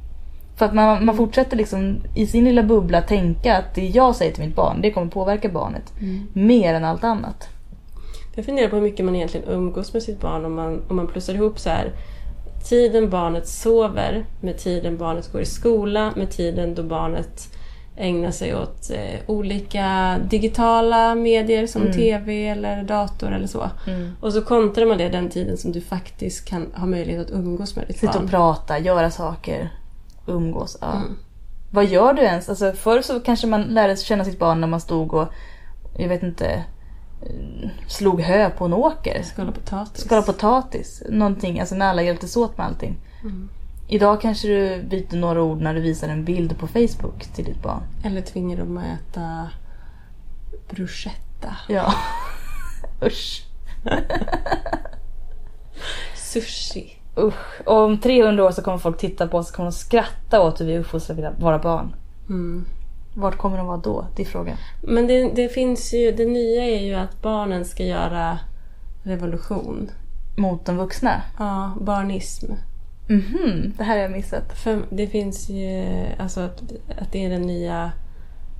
[0.56, 4.32] För att man, man fortsätter liksom i sin lilla bubbla tänka att det jag säger
[4.32, 5.92] till mitt barn, det kommer påverka barnet.
[6.32, 7.48] Mer än allt annat.
[8.34, 11.06] Jag funderar på hur mycket man egentligen umgås med sitt barn om man, om man
[11.06, 11.92] plussar ihop så här
[12.68, 17.48] tiden barnet sover med tiden barnet går i skola med tiden då barnet
[17.96, 23.70] ägnar sig åt eh, olika digitala medier som TV eller dator eller så.
[24.20, 27.76] Och så kontrar man det den tiden som du faktiskt kan ha möjlighet att umgås
[27.76, 28.24] med ditt Sitta barn.
[28.24, 29.70] och prata, göra saker,
[30.26, 30.78] umgås.
[30.80, 30.92] Ja.
[30.92, 31.16] Mm.
[31.70, 32.48] Vad gör du ens?
[32.48, 35.28] Alltså, förr så kanske man lärde känna sitt barn när man stod och,
[35.96, 36.64] jag vet inte,
[37.86, 39.22] slog hö på en åker.
[39.22, 40.04] Skala potatis.
[40.04, 41.02] Skala potatis.
[41.08, 42.96] Någonting, alltså när alla hjälptes åt med allting.
[43.22, 43.48] Mm.
[43.88, 47.62] Idag kanske du byter några ord när du visar en bild på Facebook till ditt
[47.62, 47.82] barn.
[48.04, 49.50] Eller tvingar dem att äta
[50.68, 51.56] bruschetta.
[51.68, 51.94] Ja.
[53.06, 53.46] Usch.
[56.14, 57.03] Sushi.
[57.18, 57.60] Usch.
[57.66, 60.60] Och om 300 år så kommer folk titta på oss och kommer att skratta åt
[60.60, 61.94] hur vi uppfostrar våra barn.
[62.28, 62.64] Mm.
[63.16, 64.06] Vart kommer de vara då?
[64.16, 64.56] Det är frågan.
[64.82, 68.38] Men det, det finns ju, det nya är ju att barnen ska göra
[69.02, 69.90] revolution
[70.36, 71.22] mot de vuxna.
[71.38, 72.52] Ja, barnism.
[73.08, 74.58] Mhm, det här har jag missat.
[74.58, 75.86] För det finns ju
[76.18, 76.62] alltså att,
[76.98, 77.92] att det är den nya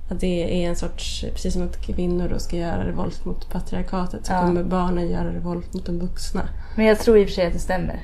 [0.09, 4.25] att det är en sorts, precis som att kvinnor då ska göra revolt mot patriarkatet
[4.25, 4.41] så Ja.
[4.41, 6.41] kommer barnen göra revolt mot de vuxna.
[6.75, 8.01] Men jag tror i och för sig att det stämmer.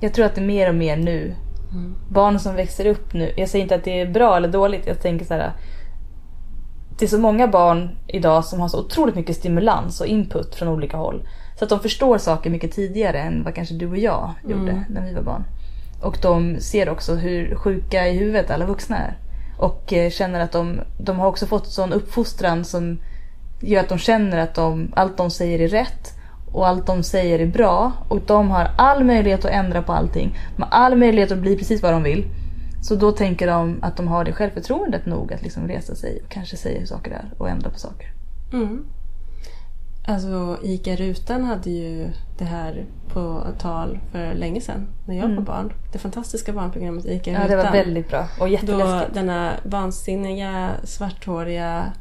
[0.00, 1.34] Jag tror att det är mer och mer nu.
[1.72, 1.94] Mm.
[2.08, 3.32] Barn som växer upp nu.
[3.36, 4.86] Jag säger inte att det är bra eller dåligt.
[4.86, 5.52] Jag tänker så här.
[6.98, 10.68] Det är så många barn idag som har så otroligt mycket stimulans och input från
[10.68, 11.28] olika håll.
[11.58, 14.84] Så att de förstår saker mycket tidigare än vad kanske du och jag gjorde Mm.
[14.88, 15.44] när vi var barn.
[16.02, 19.18] Och de ser också hur sjuka i huvudet alla vuxna är.
[19.58, 23.00] Och eh, känner att de, de har också fått sån uppfostran som
[23.60, 26.14] gör att de känner att de, allt de säger är rätt
[26.52, 27.92] och allt de säger är bra.
[28.08, 30.38] Och de har all möjlighet att ändra på allting.
[30.56, 32.24] De har all möjlighet att bli precis vad de vill.
[32.82, 36.30] Så då tänker de att de har det självförtroendet nog att liksom resa sig och
[36.30, 38.12] kanske säga saker är och ändra på saker.
[38.52, 38.84] Mm.
[40.06, 45.30] Alltså ICA Rutan hade ju det här på tal för länge sedan när jag var
[45.30, 45.44] Mm.
[45.44, 45.72] barn.
[45.92, 47.50] Det fantastiska barnprogrammet ICA Ja, Rutan.
[47.50, 49.14] det var väldigt bra och Då jätteläskigt.
[49.14, 51.92] denna vansinniga svarthåriga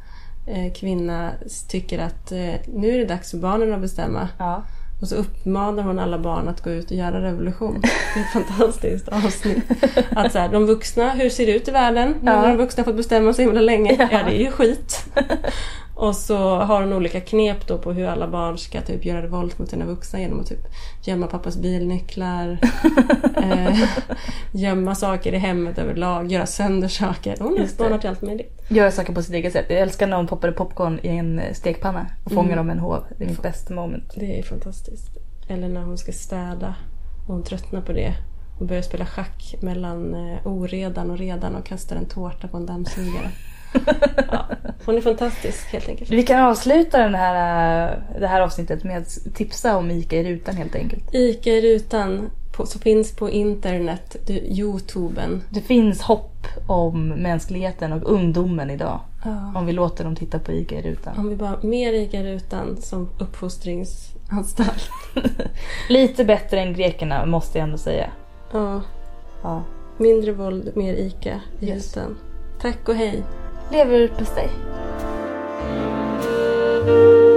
[0.76, 1.32] kvinna
[1.70, 4.28] tycker att eh, nu är det dags för barnen att bestämma.
[4.40, 4.64] Ja.
[5.02, 7.82] Och så uppmanar hon alla barn att gå ut och göra revolution.
[7.82, 9.64] Det är ett fantastiskt avsnitt.
[10.12, 12.10] Att så här, de vuxna, hur ser det ut i världen?
[12.22, 12.38] Nu Ja.
[12.38, 14.08] har de vuxna fått bestämma så himla länge.
[14.12, 15.06] Ja, det är ju skit.
[16.00, 19.60] Och så har hon olika knep då på hur alla barn ska typ göra revolt
[19.60, 20.68] mot sina vuxna genom att typ
[21.04, 22.60] gömma pappas bilnycklar,
[23.38, 23.80] eh,
[24.52, 27.36] gömma saker i hemmet överlag, göra sönder saker.
[27.40, 28.62] Hon utmanar till allt möjligt.
[28.70, 29.66] Göra saker på sitt eget sätt.
[29.70, 32.58] Jag älskar när hon poppade popcorn i en eh, stekpanna och fångar Mm.
[32.58, 33.04] dem med en hov.
[33.18, 34.14] Det är mitt bästa moment.
[34.16, 35.10] Det är fantastiskt.
[35.50, 36.76] Eller när hon ska städa
[37.28, 38.14] och hon tröttnar på det
[38.60, 42.66] och börjar spela schack mellan eh, oredan och redan och kastar en tårta på en
[42.66, 43.32] dammsugare.
[44.32, 44.46] Ja,
[44.86, 46.10] hon är fantastisk helt enkelt.
[46.12, 50.24] Vi kan avsluta den här, eh, det här avsnittet med att tipsa om Ica i
[50.34, 51.04] rutan helt enkelt.
[51.16, 55.42] Ica i rutan på, som finns på internet, det- Youtuben.
[55.50, 59.00] Det finns hopp om mänskligheten och ungdomen idag.
[59.26, 59.54] Ja.
[59.56, 61.18] Om vi låter dem titta på Ica i rutan.
[61.18, 64.90] Om vi bara mer Ica i rutan som uppfostringsanstalt.
[65.90, 68.10] Lite bättre än grekerna måste jag ändå säga.
[68.54, 68.82] Ja,
[69.44, 69.64] Ja.
[69.98, 71.98] mindre våld, mer Ica i Yes.
[71.98, 72.18] rutan.
[72.62, 73.24] Tack och hej!
[73.72, 74.50] Leverpastej.
[76.86, 77.29] thank